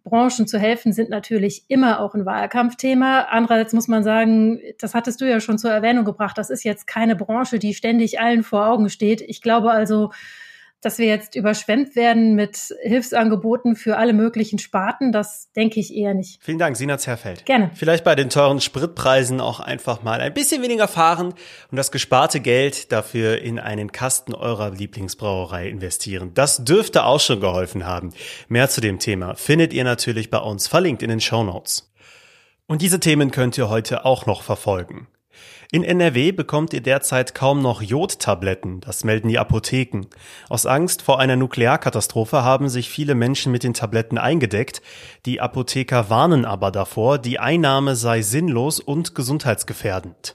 Branchen 0.04 0.46
zu 0.46 0.58
helfen, 0.58 0.92
sind 0.92 1.10
natürlich 1.10 1.64
immer 1.68 2.00
auch 2.00 2.14
ein 2.14 2.24
Wahlkampfthema. 2.24 3.22
Andererseits 3.30 3.72
muss 3.72 3.88
man 3.88 4.04
sagen, 4.04 4.60
das 4.78 4.94
hattest 4.94 5.20
du 5.20 5.28
ja 5.28 5.40
schon 5.40 5.58
zur 5.58 5.72
Erwähnung 5.72 6.04
gebracht, 6.04 6.38
das 6.38 6.50
ist 6.50 6.64
jetzt 6.64 6.86
keine 6.86 7.16
Branche, 7.16 7.58
die 7.58 7.74
ständig 7.74 8.20
allen 8.20 8.42
vor 8.42 8.66
Augen 8.66 8.88
steht. 8.90 9.20
Ich 9.20 9.42
glaube 9.42 9.70
also, 9.72 10.10
dass 10.80 10.98
wir 10.98 11.06
jetzt 11.06 11.34
überschwemmt 11.34 11.94
werden 11.96 12.34
mit 12.34 12.74
Hilfsangeboten 12.82 13.76
für 13.76 13.96
alle 13.96 14.12
möglichen 14.12 14.58
Sparten, 14.58 15.12
das 15.12 15.50
denke 15.52 15.80
ich 15.80 15.94
eher 15.94 16.14
nicht. 16.14 16.38
Vielen 16.42 16.58
Dank, 16.58 16.76
Sina 16.76 16.98
Zerfeld. 16.98 17.44
Gerne. 17.46 17.70
Vielleicht 17.74 18.04
bei 18.04 18.14
den 18.14 18.30
teuren 18.30 18.60
Spritpreisen 18.60 19.40
auch 19.40 19.60
einfach 19.60 20.02
mal 20.02 20.20
ein 20.20 20.34
bisschen 20.34 20.62
weniger 20.62 20.88
fahren 20.88 21.34
und 21.70 21.76
das 21.76 21.90
gesparte 21.90 22.40
Geld 22.40 22.92
dafür 22.92 23.40
in 23.42 23.58
einen 23.58 23.92
Kasten 23.92 24.34
eurer 24.34 24.70
Lieblingsbrauerei 24.70 25.68
investieren. 25.68 26.32
Das 26.34 26.64
dürfte 26.64 27.04
auch 27.04 27.20
schon 27.20 27.40
geholfen 27.40 27.86
haben. 27.86 28.12
Mehr 28.48 28.68
zu 28.68 28.80
dem 28.80 28.98
Thema 28.98 29.34
findet 29.34 29.72
ihr 29.72 29.84
natürlich 29.84 30.30
bei 30.30 30.38
uns 30.38 30.66
verlinkt 30.66 31.02
in 31.02 31.10
den 31.10 31.20
Show 31.20 31.44
Notes. 31.44 31.92
Und 32.66 32.82
diese 32.82 33.00
Themen 33.00 33.32
könnt 33.32 33.58
ihr 33.58 33.68
heute 33.68 34.04
auch 34.04 34.26
noch 34.26 34.42
verfolgen. 34.42 35.08
In 35.72 35.84
NRW 35.84 36.32
bekommt 36.32 36.72
ihr 36.72 36.80
derzeit 36.80 37.32
kaum 37.32 37.62
noch 37.62 37.80
Jodtabletten, 37.80 38.80
das 38.80 39.04
melden 39.04 39.28
die 39.28 39.38
Apotheken. 39.38 40.08
Aus 40.48 40.66
Angst 40.66 41.00
vor 41.00 41.20
einer 41.20 41.36
Nuklearkatastrophe 41.36 42.42
haben 42.42 42.68
sich 42.68 42.90
viele 42.90 43.14
Menschen 43.14 43.52
mit 43.52 43.62
den 43.62 43.72
Tabletten 43.72 44.18
eingedeckt. 44.18 44.82
Die 45.26 45.40
Apotheker 45.40 46.10
warnen 46.10 46.44
aber 46.44 46.72
davor, 46.72 47.18
die 47.18 47.38
Einnahme 47.38 47.94
sei 47.94 48.20
sinnlos 48.22 48.80
und 48.80 49.14
gesundheitsgefährdend. 49.14 50.34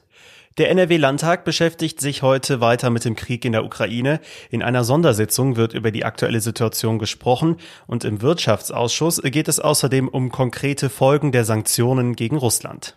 Der 0.58 0.70
NRW-Landtag 0.70 1.44
beschäftigt 1.44 2.00
sich 2.00 2.22
heute 2.22 2.62
weiter 2.62 2.90
mit 2.90 3.04
dem 3.04 3.18
Krieg 3.18 3.44
in 3.44 3.52
der 3.52 3.66
Ukraine. 3.66 4.22
In 4.52 4.64
einer 4.64 4.86
Sondersitzung 4.86 5.58
wird 5.58 5.74
über 5.74 5.92
die 5.92 6.06
aktuelle 6.06 6.40
Situation 6.40 6.98
gesprochen 6.98 7.58
und 7.88 8.06
im 8.06 8.22
Wirtschaftsausschuss 8.22 9.22
geht 9.22 9.50
es 9.50 9.60
außerdem 9.60 10.08
um 10.08 10.32
konkrete 10.32 10.90
Folgen 10.90 11.34
der 11.34 11.44
Sanktionen 11.44 12.16
gegen 12.16 12.38
Russland. 12.38 12.96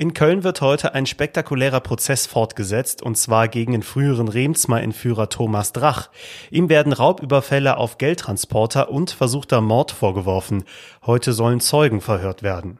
In 0.00 0.14
Köln 0.14 0.44
wird 0.44 0.60
heute 0.60 0.94
ein 0.94 1.06
spektakulärer 1.06 1.80
Prozess 1.80 2.24
fortgesetzt, 2.28 3.02
und 3.02 3.18
zwar 3.18 3.48
gegen 3.48 3.72
den 3.72 3.82
früheren 3.82 4.28
Remsmar-Entführer 4.28 5.28
Thomas 5.28 5.72
Drach. 5.72 6.08
Ihm 6.52 6.68
werden 6.68 6.92
Raubüberfälle 6.92 7.76
auf 7.76 7.98
Geldtransporter 7.98 8.92
und 8.92 9.10
versuchter 9.10 9.60
Mord 9.60 9.90
vorgeworfen. 9.90 10.62
Heute 11.04 11.32
sollen 11.32 11.58
Zeugen 11.58 12.00
verhört 12.00 12.44
werden. 12.44 12.78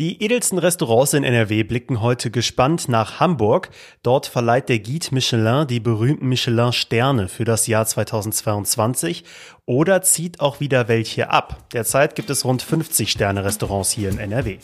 Die 0.00 0.20
edelsten 0.20 0.58
Restaurants 0.58 1.12
in 1.12 1.22
NRW 1.22 1.62
blicken 1.62 2.00
heute 2.00 2.32
gespannt 2.32 2.88
nach 2.88 3.20
Hamburg. 3.20 3.70
Dort 4.02 4.26
verleiht 4.26 4.68
der 4.68 4.80
Guide 4.80 5.06
Michelin 5.12 5.68
die 5.68 5.78
berühmten 5.78 6.26
Michelin-Sterne 6.26 7.28
für 7.28 7.44
das 7.44 7.68
Jahr 7.68 7.86
2022 7.86 9.22
oder 9.64 10.02
zieht 10.02 10.40
auch 10.40 10.58
wieder 10.58 10.88
welche 10.88 11.30
ab. 11.30 11.68
Derzeit 11.72 12.16
gibt 12.16 12.30
es 12.30 12.44
rund 12.44 12.62
50 12.62 13.12
Sterne-Restaurants 13.12 13.92
hier 13.92 14.08
in 14.08 14.18
NRW. 14.18 14.58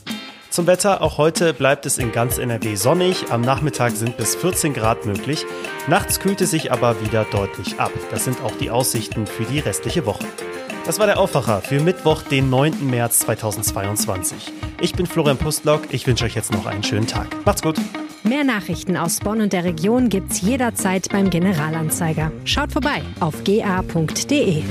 Zum 0.59 0.67
Wetter, 0.67 1.03
auch 1.03 1.19
heute 1.19 1.55
bleibt 1.55 1.87
es 1.87 1.99
in 1.99 2.11
ganz 2.11 2.37
NRW 2.37 2.75
sonnig, 2.75 3.31
am 3.31 3.43
Nachmittag 3.43 3.93
sind 3.93 4.17
bis 4.17 4.35
14 4.35 4.75
Grad 4.75 5.07
möglich, 5.07 5.47
nachts 5.87 6.19
kühlt 6.19 6.41
es 6.41 6.51
sich 6.51 6.73
aber 6.73 7.01
wieder 7.01 7.25
deutlich 7.31 7.79
ab. 7.79 7.93
Das 8.11 8.25
sind 8.25 8.43
auch 8.43 8.51
die 8.57 8.69
Aussichten 8.69 9.29
für 9.29 9.45
die 9.45 9.61
restliche 9.61 10.05
Woche. 10.05 10.25
Das 10.85 10.99
war 10.99 11.07
der 11.07 11.21
Aufwacher 11.21 11.61
für 11.61 11.79
Mittwoch, 11.79 12.23
den 12.23 12.51
9. 12.51 12.91
März 12.91 13.21
2022. 13.21 14.53
Ich 14.81 14.95
bin 14.95 15.07
Florian 15.07 15.37
Pustlock, 15.37 15.83
ich 15.91 16.09
wünsche 16.09 16.25
euch 16.25 16.35
jetzt 16.35 16.51
noch 16.51 16.67
einen 16.67 16.83
schönen 16.83 17.07
Tag. 17.07 17.29
Macht's 17.47 17.63
gut. 17.63 17.77
Mehr 18.25 18.43
Nachrichten 18.43 18.97
aus 18.97 19.21
Bonn 19.21 19.41
und 19.41 19.53
der 19.53 19.63
Region 19.63 20.09
gibt's 20.09 20.41
jederzeit 20.41 21.09
beim 21.09 21.31
Generalanzeiger. 21.31 22.33
Schaut 22.45 22.73
vorbei 22.73 23.03
auf 23.21 23.45
ga.de. 23.45 24.65